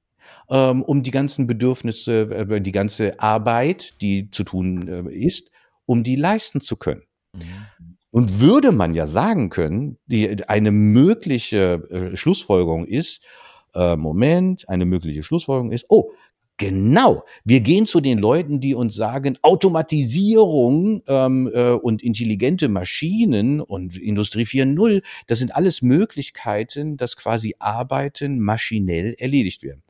[0.51, 5.51] ähm, um die ganzen Bedürfnisse, äh, die ganze Arbeit, die zu tun äh, ist,
[5.87, 7.03] um die leisten zu können.
[7.35, 7.41] Mhm.
[8.11, 13.23] Und würde man ja sagen können, die, eine mögliche äh, Schlussfolgerung ist,
[13.75, 16.11] äh, Moment, eine mögliche Schlussfolgerung ist, oh,
[16.59, 17.25] Genau.
[17.45, 23.97] Wir gehen zu den Leuten, die uns sagen, Automatisierung ähm, äh, und intelligente Maschinen und
[23.97, 29.83] Industrie 4.0, das sind alles Möglichkeiten, dass quasi Arbeiten maschinell erledigt werden.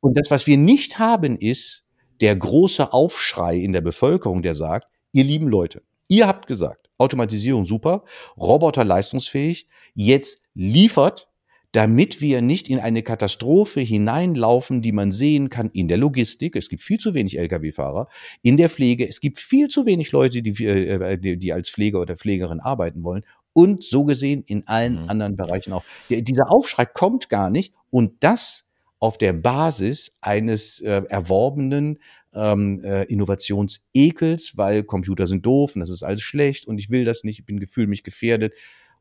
[0.00, 1.84] Und das, was wir nicht haben, ist
[2.20, 7.66] der große Aufschrei in der Bevölkerung, der sagt, ihr lieben Leute, ihr habt gesagt, Automatisierung
[7.66, 8.04] super,
[8.36, 11.28] Roboter leistungsfähig, jetzt liefert
[11.74, 16.54] damit wir nicht in eine Katastrophe hineinlaufen, die man sehen kann in der Logistik.
[16.54, 18.08] Es gibt viel zu wenig Lkw-Fahrer.
[18.42, 19.08] In der Pflege.
[19.08, 23.02] Es gibt viel zu wenig Leute, die, äh, die, die als Pfleger oder Pflegerin arbeiten
[23.02, 23.24] wollen.
[23.52, 25.08] Und so gesehen in allen mhm.
[25.08, 25.84] anderen Bereichen auch.
[26.10, 27.74] Der, dieser Aufschrei kommt gar nicht.
[27.90, 28.64] Und das
[29.00, 31.98] auf der Basis eines äh, erworbenen
[32.34, 37.04] ähm, äh, Innovationsekels, weil Computer sind doof und das ist alles schlecht und ich will
[37.04, 38.54] das nicht, ich bin gefühl mich gefährdet.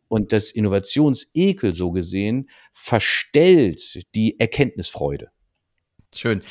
[0.07, 5.31] Und das Innovationsekel so gesehen verstellt die Erkenntnisfreude.
[6.15, 6.41] Schön.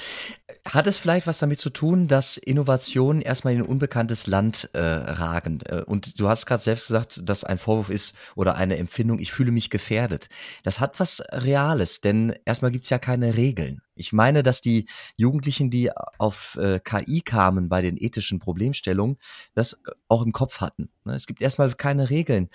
[0.66, 4.80] Hat es vielleicht was damit zu tun, dass Innovationen erstmal in ein unbekanntes Land äh,
[4.80, 5.60] ragen?
[5.66, 9.32] Äh, und du hast gerade selbst gesagt, dass ein Vorwurf ist oder eine Empfindung, ich
[9.32, 10.28] fühle mich gefährdet.
[10.64, 13.82] Das hat was Reales, denn erstmal gibt es ja keine Regeln.
[13.94, 19.18] Ich meine, dass die Jugendlichen, die auf äh, KI kamen bei den ethischen Problemstellungen,
[19.54, 20.90] das auch im Kopf hatten.
[21.04, 21.14] Ne?
[21.14, 22.50] Es gibt erstmal keine Regeln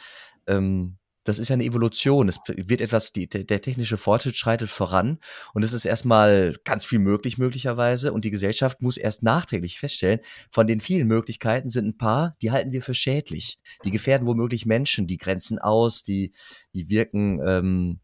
[0.47, 2.29] ähm, das ist ja eine Evolution.
[2.29, 5.19] Es wird etwas, die, der technische Fortschritt schreitet voran
[5.53, 10.21] und es ist erstmal ganz viel möglich möglicherweise und die Gesellschaft muss erst nachträglich feststellen,
[10.49, 13.59] von den vielen Möglichkeiten sind ein paar, die halten wir für schädlich.
[13.83, 16.31] Die gefährden womöglich Menschen, die grenzen aus, die,
[16.73, 17.99] die wirken ähm,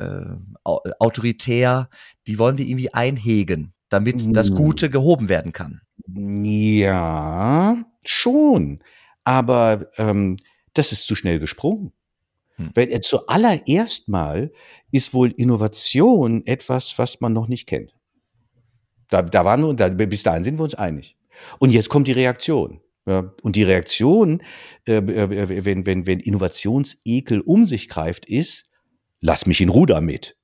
[0.00, 0.24] äh,
[0.64, 1.88] autoritär,
[2.26, 3.74] die wollen wir irgendwie einhegen.
[3.88, 4.56] damit das Hm.
[4.56, 5.80] Gute gehoben werden kann.
[6.08, 8.82] Ja, schon.
[9.22, 10.38] Aber ähm,
[10.78, 11.92] das ist zu schnell gesprungen.
[12.56, 12.70] Hm.
[12.74, 14.52] Weil äh, zuallererst mal
[14.90, 17.94] ist wohl Innovation etwas, was man noch nicht kennt.
[19.08, 21.16] Da, da waren wir, da, bis dahin sind wir uns einig.
[21.58, 22.80] Und jetzt kommt die Reaktion.
[23.08, 24.42] Ja, und die Reaktion,
[24.88, 28.64] äh, äh, wenn, wenn, wenn Innovationsekel um sich greift, ist,
[29.20, 30.36] lass mich in Ruhe damit.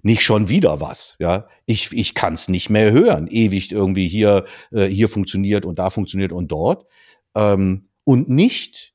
[0.00, 1.16] Nicht schon wieder was.
[1.18, 3.26] Ja, ich, ich kann es nicht mehr hören.
[3.28, 6.86] Ewig irgendwie hier, äh, hier funktioniert und da funktioniert und dort.
[7.34, 8.91] Ähm, und nicht,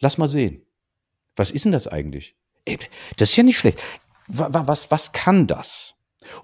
[0.00, 0.62] lass mal sehen.
[1.36, 2.36] Was ist denn das eigentlich?
[2.64, 2.78] Ey,
[3.16, 3.80] Das ist ja nicht schlecht.
[4.28, 5.94] Wa- wa- Was, was kann das?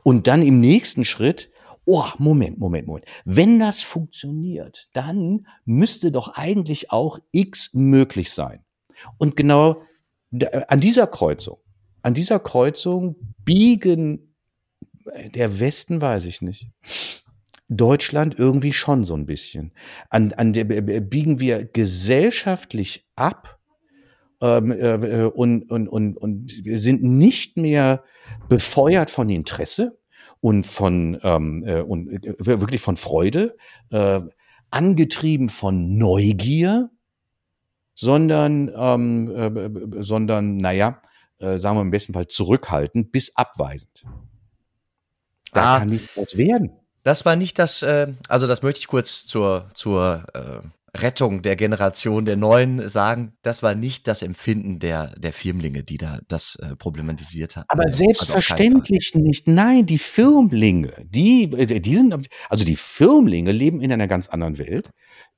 [0.02, 1.50] Und dann im nächsten Schritt,
[1.86, 3.06] oh, Moment, Moment, Moment.
[3.24, 8.64] Wenn das funktioniert, dann müsste doch eigentlich auch X möglich sein.
[9.16, 9.82] Und genau
[10.30, 11.58] da- an dieser Kreuzung,
[12.02, 14.34] an dieser Kreuzung biegen
[15.12, 16.70] äh, der Westen, weiß ich nicht.
[17.70, 19.72] Deutschland irgendwie schon so ein bisschen.
[20.10, 23.58] An, an der b- b- biegen wir gesellschaftlich ab
[24.42, 28.02] ähm, äh, und, und, und, und wir sind nicht mehr
[28.48, 29.98] befeuert von Interesse
[30.40, 33.56] und von ähm, äh, und äh, wirklich von Freude,
[33.92, 34.20] äh,
[34.70, 36.90] angetrieben von Neugier,
[37.94, 39.30] sondern ähm,
[39.96, 41.02] äh, sondern naja,
[41.38, 44.04] äh, sagen wir im besten Fall zurückhaltend bis abweisend.
[45.52, 45.78] Da Ah.
[45.80, 46.70] kann nichts draus werden.
[47.02, 50.60] Das war nicht das, äh, also das möchte ich kurz zur, zur äh,
[50.96, 53.32] Rettung der Generation der Neuen sagen.
[53.42, 57.64] Das war nicht das Empfinden der, der Firmlinge, die da das äh, problematisiert haben.
[57.68, 59.46] Aber Also selbstverständlich nicht.
[59.46, 64.58] Nein, die Firmlinge, die, äh, die sind, also die Firmlinge leben in einer ganz anderen
[64.58, 64.90] Welt,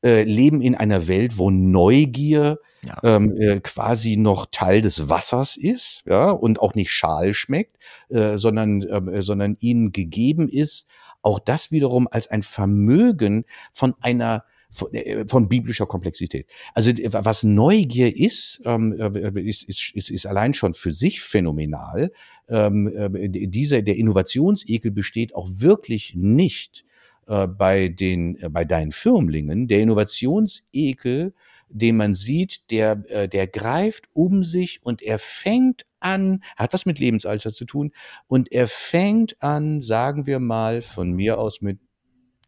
[0.02, 2.98] äh, leben in einer Welt, wo Neugier Ja.
[3.04, 7.76] ähm, äh, quasi noch Teil des Wassers ist, ja, und auch nicht schal schmeckt,
[8.08, 10.88] äh, sondern, ähm, äh, sondern ihnen gegeben ist,
[11.22, 16.46] auch das wiederum als ein Vermögen von einer von, äh, von biblischer Komplexität.
[16.74, 21.20] Also äh, was Neugier ist, ähm, äh, ist, ist, ist, ist allein schon für sich
[21.20, 22.10] phänomenal.
[22.48, 26.84] Ähm, äh, dieser der Innovationsekel besteht auch wirklich nicht
[27.26, 29.68] äh, bei den äh, bei deinen Firmlingen.
[29.68, 31.34] Der Innovationsekel,
[31.68, 32.96] den man sieht, der
[33.28, 37.92] der greift um sich und er fängt an, hat was mit Lebensalter zu tun
[38.26, 41.78] und er fängt an, sagen wir mal von mir aus mit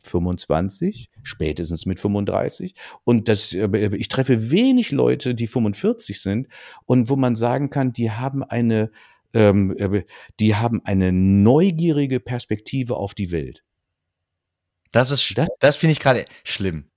[0.03, 2.75] 25, spätestens mit 35.
[3.05, 6.49] Und das, ich treffe wenig Leute, die 45 sind
[6.85, 8.91] und wo man sagen kann, die haben eine,
[9.33, 10.05] ähm, äh,
[10.41, 13.65] die haben eine neugierige Perspektive auf die Welt.
[14.93, 16.91] Das ist, Das- das finde ich gerade schlimm.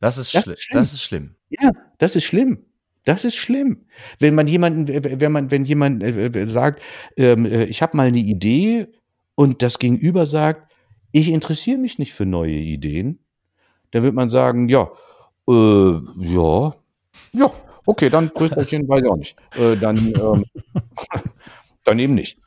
[0.00, 0.56] Das ist, Das schlimm.
[0.72, 1.36] Das ist schlimm.
[1.48, 2.64] Ja, das ist schlimm.
[3.08, 3.86] Das ist schlimm.
[4.18, 6.82] Wenn man jemanden, wenn man, wenn jemand äh, sagt,
[7.16, 8.88] ähm, äh, ich habe mal eine Idee
[9.34, 10.70] und das Gegenüber sagt,
[11.10, 13.20] ich interessiere mich nicht für neue Ideen,
[13.92, 14.90] dann wird man sagen, ja,
[15.48, 15.52] äh,
[16.18, 16.74] ja,
[17.32, 17.50] ja,
[17.86, 19.36] okay, dann Brüsterchen weiß ich auch nicht.
[19.56, 20.44] Äh, dann, ähm,
[21.84, 22.38] dann eben nicht.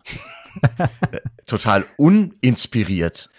[1.48, 3.32] Total uninspiriert.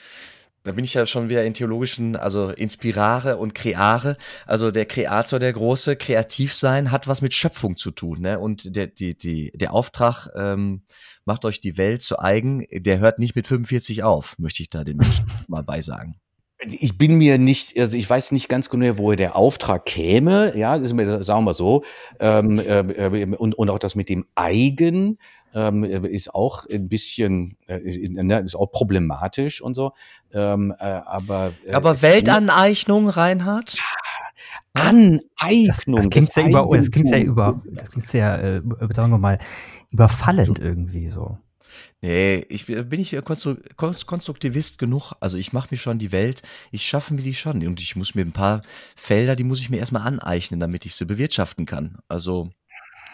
[0.65, 4.17] Da bin ich ja schon wieder in theologischen, also inspirare und kreare.
[4.47, 8.21] Also der Kreator, der große, kreativ sein, hat was mit Schöpfung zu tun.
[8.21, 8.39] Ne?
[8.39, 10.83] Und der, die, die, der Auftrag, ähm,
[11.25, 14.85] macht euch die Welt zu eigen, der hört nicht mit 45 auf, möchte ich da
[14.85, 16.17] den Menschen mal beisagen.
[16.65, 20.77] Ich bin mir nicht, also ich weiß nicht ganz genau, woher der Auftrag käme, ja,
[20.77, 21.83] das ist mir, sagen wir so,
[22.21, 25.19] ähm, äh, und, und auch das mit dem Eigen
[25.55, 29.93] ähm, ist auch ein bisschen, äh, ist auch problematisch und so,
[30.35, 33.77] ähm, äh, aber äh, Aber Weltaneignung, Reinhard?
[34.75, 38.63] Aneignung, Das klingt des sehr über, das klingt sehr über, das klingt sehr, äh,
[38.95, 39.39] sagen wir mal,
[39.91, 41.39] überfallend irgendwie so.
[42.01, 45.13] Nee, ich bin ich Konstru Konst- Konstruktivist genug.
[45.21, 47.67] Also ich mache mir schon die Welt, ich schaffe mir die schon.
[47.67, 48.63] Und ich muss mir ein paar
[48.97, 51.99] Felder, die muss ich mir erstmal aneignen, damit ich sie bewirtschaften kann.
[52.09, 52.51] Also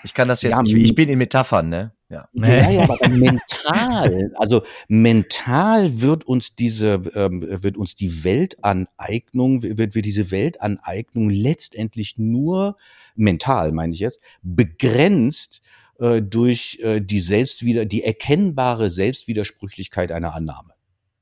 [0.05, 1.93] ich kann das jetzt, Ja, ich, ich bin in Metaphern, ne?
[2.11, 2.27] Ja.
[2.33, 9.95] Ja, ja, aber mental, also mental wird uns diese, ähm, wird uns die Weltaneignung, wird,
[9.95, 12.79] wird diese Weltaneignung letztendlich nur
[13.15, 15.61] mental, meine ich jetzt, begrenzt
[15.99, 20.73] äh, durch äh, die Selbstwider, die erkennbare Selbstwidersprüchlichkeit einer Annahme.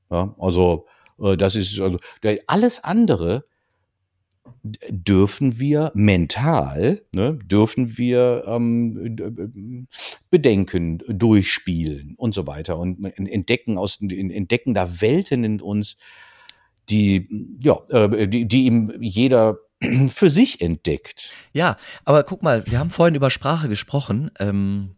[0.09, 0.85] Ja, also
[1.19, 1.97] äh, das ist also
[2.47, 3.45] alles andere
[4.89, 9.85] dürfen wir mental, ne, dürfen wir ähm, d-
[10.29, 15.97] bedenken, durchspielen und so weiter und entdecken aus entdecken da Welten in uns,
[16.89, 17.27] die
[17.61, 19.57] ja, äh, die, die ihm jeder
[20.09, 21.33] für sich entdeckt.
[21.53, 24.31] Ja, aber guck mal, wir haben vorhin über Sprache gesprochen.
[24.39, 24.95] Ähm,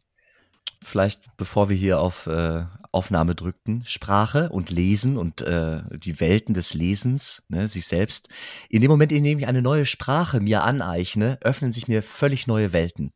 [0.81, 6.53] vielleicht bevor wir hier auf äh, Aufnahme drückten, Sprache und Lesen und äh, die Welten
[6.53, 8.29] des Lesens, ne, sich selbst.
[8.69, 12.47] In dem Moment, in dem ich eine neue Sprache mir aneigne, öffnen sich mir völlig
[12.47, 13.11] neue Welten.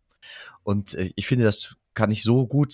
[0.63, 2.73] Und äh, ich finde, das kann ich so gut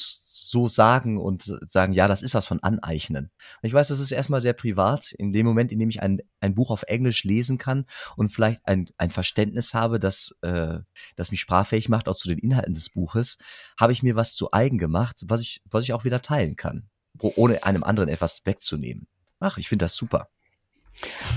[0.50, 3.30] so sagen und sagen, ja, das ist was von aneignen.
[3.62, 5.12] Ich weiß, das ist erstmal sehr privat.
[5.12, 7.86] In dem Moment, in dem ich ein, ein Buch auf Englisch lesen kann
[8.16, 10.80] und vielleicht ein, ein Verständnis habe, das, äh,
[11.16, 13.38] das mich sprachfähig macht, auch zu den Inhalten des Buches,
[13.80, 16.90] habe ich mir was zu eigen gemacht, was ich, was ich auch wieder teilen kann,
[17.22, 19.08] ohne einem anderen etwas wegzunehmen.
[19.40, 20.30] Ach, ich finde das super.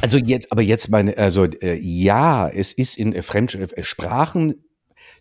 [0.00, 4.64] Also jetzt, aber jetzt meine, also äh, ja, es ist in äh, Fremdsprachen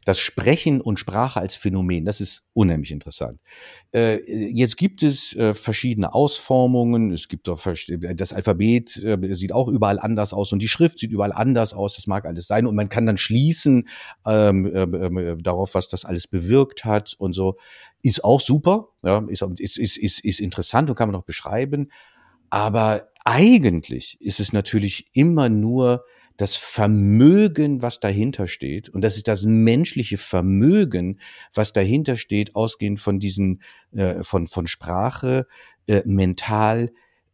[0.06, 3.40] das Sprechen und Sprache als Phänomen, das ist unheimlich interessant.
[3.94, 4.20] Äh,
[4.52, 7.12] jetzt gibt es äh, verschiedene Ausformungen.
[7.12, 11.12] Es gibt auch das Alphabet äh, sieht auch überall anders aus und die Schrift sieht
[11.12, 11.96] überall anders aus.
[11.96, 13.88] Das mag alles sein und man kann dann schließen
[14.26, 17.58] ähm, äh, darauf, was das alles bewirkt hat und so.
[18.02, 21.92] Ist auch super, ja, ist, ist, ist, ist, ist interessant und kann man auch beschreiben.
[22.50, 26.04] Aber eigentlich ist es natürlich immer nur
[26.38, 31.20] das Vermögen, was dahinter steht, und das ist das menschliche Vermögen,
[31.54, 35.48] was dahinter steht, ausgehend von diesen, äh, von, von Sprache,
[35.88, 36.92] äh, mental,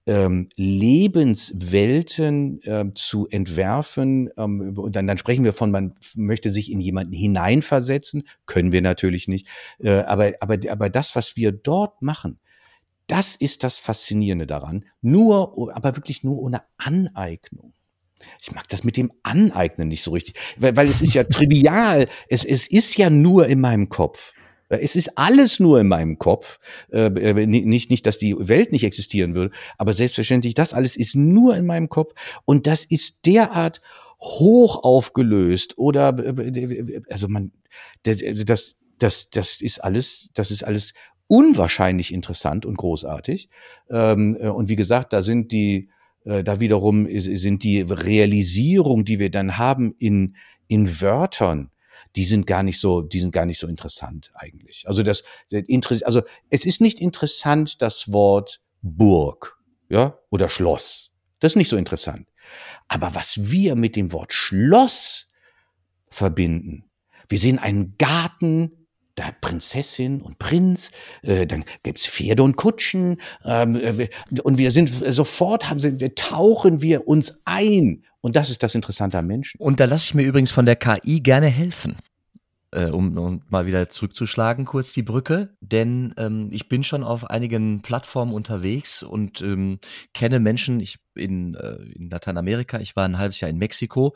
[0.08, 4.30] ähm, Lebenswelten äh, zu entwerfen.
[4.38, 8.82] Ähm, und dann, dann sprechen wir von, man möchte sich in jemanden hineinversetzen, können wir
[8.82, 9.48] natürlich nicht.
[9.80, 12.40] Äh, aber, aber, aber das, was wir dort machen,
[13.08, 14.86] das ist das Faszinierende daran.
[15.02, 17.74] Nur, aber wirklich nur ohne Aneignung.
[18.42, 22.08] Ich mag das mit dem Aneignen nicht so richtig, weil, weil es ist ja trivial.
[22.30, 24.34] Es, es ist ja nur in meinem Kopf.
[24.70, 26.60] Es ist alles nur in meinem Kopf.
[26.92, 27.10] Äh,
[27.46, 31.66] nicht, nicht, dass die Welt nicht existieren würde, aber selbstverständlich, das alles ist nur in
[31.66, 32.14] meinem Kopf.
[32.46, 33.82] Und das ist derart
[34.20, 36.16] hoch aufgelöst oder,
[37.10, 37.52] also man,
[38.04, 40.94] das, das, das ist alles, das ist alles
[41.28, 43.50] unwahrscheinlich interessant und großartig.
[43.90, 45.97] Ähm, und wie gesagt, da sind die, äh,
[46.28, 50.36] da wiederum sind die Realisierung, die wir dann haben in,
[50.68, 51.72] in Wörtern,
[52.16, 54.84] die sind gar nicht so, die sind gar nicht so interessant eigentlich.
[54.88, 55.24] Also das,
[56.04, 59.58] also es ist nicht interessant das Wort Burg,
[59.90, 61.12] ja, oder Schloss.
[61.40, 62.28] Das ist nicht so interessant.
[62.88, 65.28] Aber was wir mit dem Wort Schloss
[66.10, 66.86] verbinden,
[67.30, 68.77] wir sehen einen Garten
[69.18, 70.92] da Prinzessin und Prinz,
[71.24, 74.10] äh, dann gibt's Pferde und Kutschen ähm, äh,
[74.44, 79.18] und wir sind sofort haben wir, tauchen wir uns ein und das ist das Interessante
[79.18, 79.60] am Menschen.
[79.60, 81.98] Und da lasse ich mir übrigens von der KI gerne helfen.
[82.72, 87.30] Äh, um, um mal wieder zurückzuschlagen, kurz die Brücke, denn ähm, ich bin schon auf
[87.30, 89.80] einigen Plattformen unterwegs und ähm,
[90.14, 94.14] kenne Menschen, ich in, äh, in Lateinamerika, ich war ein halbes Jahr in Mexiko.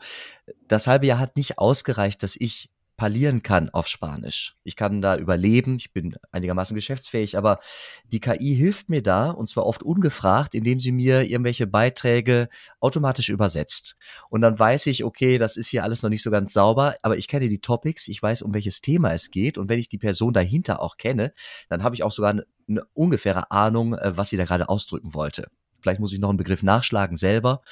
[0.68, 2.68] Das halbe Jahr hat nicht ausgereicht, dass ich
[3.02, 4.54] parlieren kann auf Spanisch.
[4.62, 7.58] Ich kann da überleben, ich bin einigermaßen geschäftsfähig, aber
[8.04, 13.28] die KI hilft mir da und zwar oft ungefragt, indem sie mir irgendwelche Beiträge automatisch
[13.28, 13.96] übersetzt.
[14.30, 17.16] Und dann weiß ich, okay, das ist hier alles noch nicht so ganz sauber, aber
[17.16, 19.98] ich kenne die Topics, ich weiß, um welches Thema es geht und wenn ich die
[19.98, 21.32] Person dahinter auch kenne,
[21.68, 25.12] dann habe ich auch sogar eine, eine ungefähre Ahnung, äh, was sie da gerade ausdrücken
[25.12, 25.48] wollte.
[25.82, 27.62] Vielleicht muss ich noch einen Begriff nachschlagen selber,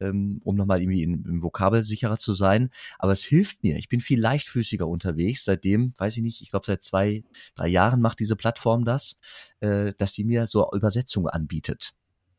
[0.00, 2.70] ähm, um nochmal irgendwie im, im Vokabel sicherer zu sein.
[2.98, 3.76] Aber es hilft mir.
[3.76, 5.44] Ich bin viel leichtfüßiger unterwegs.
[5.44, 9.18] Seitdem, weiß ich nicht, ich glaube seit zwei, drei Jahren macht diese Plattform das,
[9.60, 11.92] äh, dass die mir so Übersetzungen anbietet.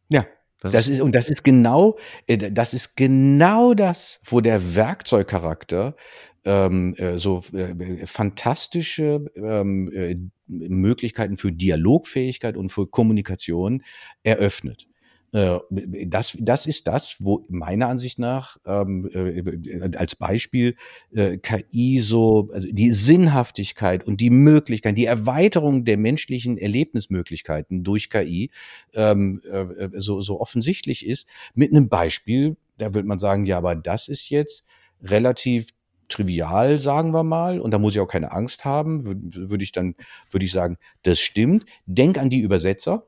[0.10, 0.26] Ja,
[0.60, 5.96] das, das ist, und das ist genau, äh, das ist genau das, wo der Werkzeugcharakter
[6.44, 10.18] ähm, äh, so äh, fantastische ähm, äh,
[10.48, 13.84] Möglichkeiten für Dialogfähigkeit und für Kommunikation
[14.24, 14.88] eröffnet.
[15.34, 15.60] Äh,
[16.08, 20.76] das, das ist das, wo meiner Ansicht nach ähm, äh, als Beispiel
[21.14, 28.10] äh, KI so, also die Sinnhaftigkeit und die Möglichkeit, die Erweiterung der menschlichen Erlebnismöglichkeiten durch
[28.10, 28.52] KI
[28.94, 31.28] ähm, äh, so, so offensichtlich ist.
[31.54, 34.66] Mit einem Beispiel, da wird man sagen, ja, aber das ist jetzt
[35.02, 35.68] relativ
[36.10, 39.72] trivial, sagen wir mal, und da muss ich auch keine Angst haben, würde würd ich
[39.72, 39.96] dann,
[40.30, 41.66] würde ich sagen, das stimmt.
[41.86, 43.08] Denk an die Übersetzer,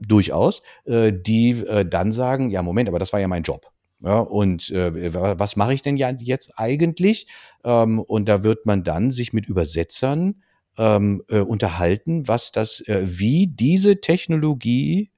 [0.00, 3.66] durchaus, äh, die äh, dann sagen, ja, Moment, aber das war ja mein Job.
[4.02, 7.26] Ja, und äh, was mache ich denn ja jetzt eigentlich?
[7.64, 10.42] Ähm, und da wird man dann sich mit Übersetzern
[10.78, 15.10] ähm, äh, unterhalten, was das, äh, wie diese Technologie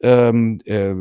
[0.00, 0.94] ähm, äh,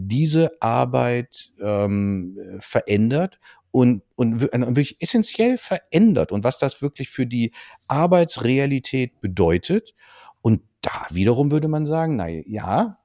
[0.00, 3.38] diese Arbeit ähm, verändert
[3.70, 7.52] und, und, und wirklich essentiell verändert und was das wirklich für die
[7.86, 9.94] Arbeitsrealität bedeutet.
[10.82, 12.98] Da wiederum würde man sagen, na ja,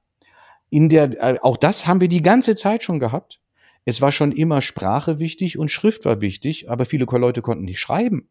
[0.70, 3.40] in der, äh, auch das haben wir die ganze Zeit schon gehabt.
[3.84, 7.78] Es war schon immer Sprache wichtig und Schrift war wichtig, aber viele Leute konnten nicht
[7.78, 8.28] schreiben.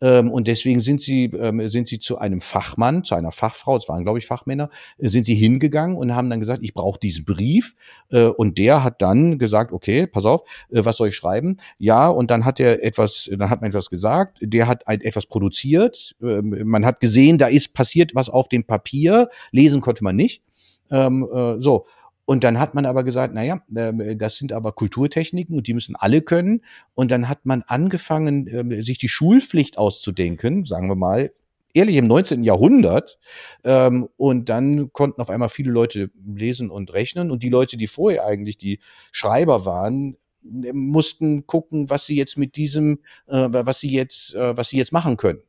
[0.00, 3.88] Ähm, und deswegen sind sie, ähm, sind sie zu einem Fachmann, zu einer Fachfrau, es
[3.88, 7.24] waren, glaube ich, Fachmänner, äh, sind sie hingegangen und haben dann gesagt, ich brauche diesen
[7.24, 7.74] Brief.
[8.10, 11.58] Äh, und der hat dann gesagt, okay, pass auf, äh, was soll ich schreiben?
[11.78, 15.26] Ja, und dann hat er etwas, dann hat man etwas gesagt, der hat ein, etwas
[15.26, 16.16] produziert.
[16.22, 19.28] Ähm, man hat gesehen, da ist passiert was auf dem Papier.
[19.52, 20.42] Lesen konnte man nicht.
[20.90, 21.86] Ähm, äh, so.
[22.26, 25.96] Und dann hat man aber gesagt, naja, äh, das sind aber Kulturtechniken und die müssen
[25.96, 26.62] alle können.
[26.94, 31.32] Und dann hat man angefangen, äh, sich die Schulpflicht auszudenken, sagen wir mal,
[31.74, 32.42] ehrlich im 19.
[32.42, 33.18] Jahrhundert.
[33.64, 37.30] Ähm, und dann konnten auf einmal viele Leute lesen und rechnen.
[37.30, 38.80] Und die Leute, die vorher eigentlich die
[39.12, 44.68] Schreiber waren, mussten gucken, was sie jetzt mit diesem, äh, was sie jetzt, äh, was
[44.68, 45.42] sie jetzt machen können.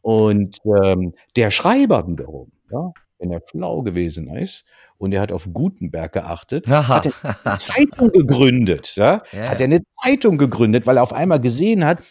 [0.00, 4.64] Und ähm, der Schreiber wiederum, ja, wenn er schlau gewesen ist
[5.02, 6.88] und er hat auf Gutenberg geachtet, Aha.
[6.88, 8.94] hat er eine Zeitung gegründet.
[8.94, 9.22] Ja?
[9.32, 9.48] ja?
[9.48, 12.04] Hat er eine Zeitung gegründet, weil er auf einmal gesehen hat,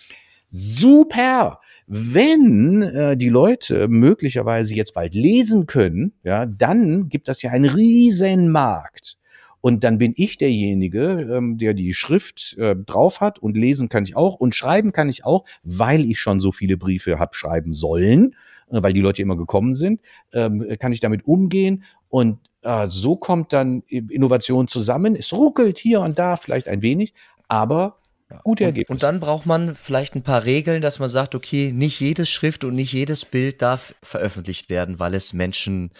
[0.49, 7.51] super, wenn äh, die Leute möglicherweise jetzt bald lesen können, ja, dann gibt das ja
[7.51, 9.17] einen riesen Markt.
[9.61, 14.03] Und dann bin ich derjenige, ähm, der die Schrift äh, drauf hat und lesen kann
[14.03, 17.73] ich auch und schreiben kann ich auch, weil ich schon so viele Briefe hab schreiben
[17.73, 18.35] sollen
[18.69, 20.01] äh, weil die Leute immer gekommen sind,
[20.33, 22.39] ähm, kann ich damit umgehen und
[22.87, 25.15] so kommt dann Innovation zusammen.
[25.15, 27.13] Es ruckelt hier und da vielleicht ein wenig,
[27.47, 27.97] aber
[28.43, 28.91] gute Ergebnisse.
[28.91, 32.63] Und dann braucht man vielleicht ein paar Regeln, dass man sagt, okay, nicht jedes Schrift
[32.63, 35.91] und nicht jedes Bild darf veröffentlicht werden, weil es Menschen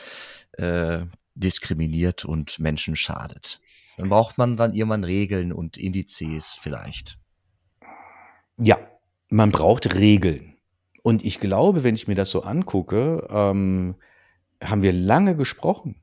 [0.54, 1.00] äh,
[1.36, 3.60] diskriminiert und Menschen schadet.
[3.98, 7.18] Dann braucht man dann irgendwann Regeln und Indizes vielleicht.
[8.58, 8.78] Ja,
[9.30, 10.56] man braucht Regeln.
[11.04, 13.96] Und ich glaube, wenn ich mir das so angucke, ähm,
[14.64, 15.96] haben wir lange gesprochen.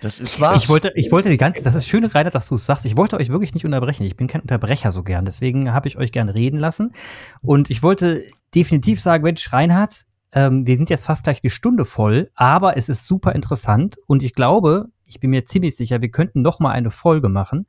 [0.00, 0.56] Das ist wahr.
[0.56, 2.84] Ich wollte, ich wollte die ganze, das ist schön, Rainer, dass du es sagst.
[2.84, 4.04] Ich wollte euch wirklich nicht unterbrechen.
[4.04, 5.24] Ich bin kein Unterbrecher so gern.
[5.24, 6.92] Deswegen habe ich euch gern reden lassen.
[7.42, 8.24] Und ich wollte
[8.54, 12.88] definitiv sagen, Mensch, Reinhard, ähm, wir sind jetzt fast gleich die Stunde voll, aber es
[12.88, 13.96] ist super interessant.
[14.06, 17.66] Und ich glaube, ich bin mir ziemlich sicher, wir könnten noch mal eine Folge machen.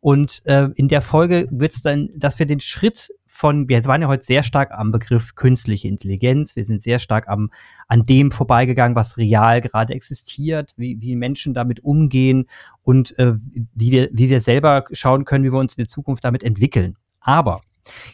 [0.00, 4.02] Und äh, in der Folge wird es dann, dass wir den Schritt von, wir waren
[4.02, 7.52] ja heute sehr stark am Begriff künstliche Intelligenz, wir sind sehr stark am,
[7.86, 12.46] an dem vorbeigegangen, was real gerade existiert, wie, wie Menschen damit umgehen
[12.82, 13.34] und äh,
[13.74, 16.96] wie, wir, wie wir selber schauen können, wie wir uns in der Zukunft damit entwickeln.
[17.20, 17.60] Aber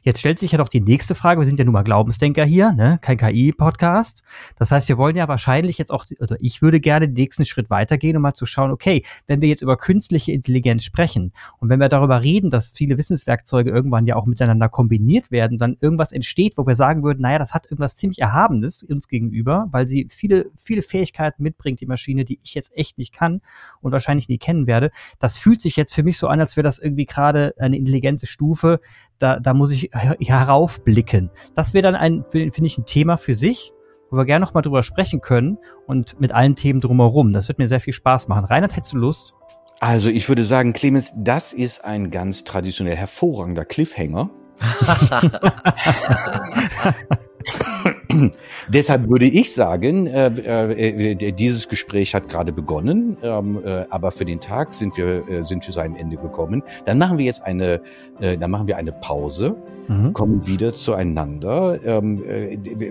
[0.03, 1.41] Jetzt stellt sich ja doch die nächste Frage.
[1.41, 2.99] Wir sind ja nun mal Glaubensdenker hier, ne?
[3.01, 4.23] kein KI-Podcast.
[4.57, 7.71] Das heißt, wir wollen ja wahrscheinlich jetzt auch, oder ich würde gerne den nächsten Schritt
[7.71, 11.81] weitergehen, um mal zu schauen, okay, wenn wir jetzt über künstliche Intelligenz sprechen und wenn
[11.81, 16.57] wir darüber reden, dass viele Wissenswerkzeuge irgendwann ja auch miteinander kombiniert werden, dann irgendwas entsteht,
[16.57, 20.51] wo wir sagen würden, naja, das hat irgendwas ziemlich Erhabenes uns gegenüber, weil sie viele,
[20.57, 23.41] viele Fähigkeiten mitbringt, die Maschine, die ich jetzt echt nicht kann
[23.81, 24.91] und wahrscheinlich nie kennen werde.
[25.19, 28.81] Das fühlt sich jetzt für mich so an, als wäre das irgendwie gerade eine Intelligenzstufe,
[29.19, 31.31] da, da muss ich heraufblicken.
[31.55, 33.73] Das wäre dann ein, finde ich, ein Thema für sich,
[34.11, 37.33] wo wir gerne noch mal drüber sprechen können und mit allen Themen drumherum.
[37.33, 38.45] Das wird mir sehr viel Spaß machen.
[38.45, 39.35] Reinhard, hättest du Lust?
[39.81, 44.31] Also ich würde sagen, Clemens, das ist ein ganz traditionell hervorragender Cliffhanger.
[48.69, 54.11] Deshalb würde ich sagen, äh, äh, äh, dieses Gespräch hat gerade begonnen, ähm, äh, aber
[54.13, 56.63] für den Tag sind wir, äh, sind wir zu einem Ende gekommen.
[56.85, 57.81] Dann machen wir jetzt eine,
[58.21, 59.57] äh, dann machen wir eine Pause,
[59.89, 60.13] mhm.
[60.13, 61.79] kommen wieder zueinander.
[61.85, 62.23] Ähm,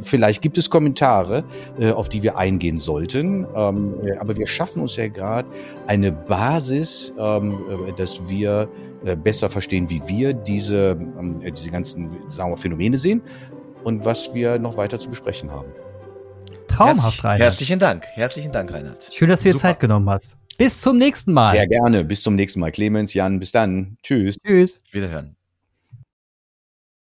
[0.01, 1.43] vielleicht gibt es Kommentare,
[1.95, 5.47] auf die wir eingehen sollten, ähm, aber wir schaffen uns ja gerade
[5.87, 7.57] eine Basis, ähm,
[7.97, 8.69] dass wir
[9.21, 13.21] besser verstehen, wie wir diese, ähm, diese ganzen sagen wir, Phänomene sehen
[13.83, 15.71] und was wir noch weiter zu besprechen haben.
[16.67, 17.41] Traumhaft, Herzlich, Reinhard.
[17.41, 18.05] Herzlichen Dank.
[18.13, 19.09] Herzlichen Dank, Reinhard.
[19.13, 20.37] Schön, dass du dir Zeit genommen hast.
[20.57, 21.51] Bis zum nächsten Mal.
[21.51, 22.03] Sehr gerne.
[22.03, 22.71] Bis zum nächsten Mal.
[22.71, 23.97] Clemens, Jan, bis dann.
[24.03, 24.37] Tschüss.
[24.43, 24.81] Tschüss.
[24.91, 25.35] Wiederhören.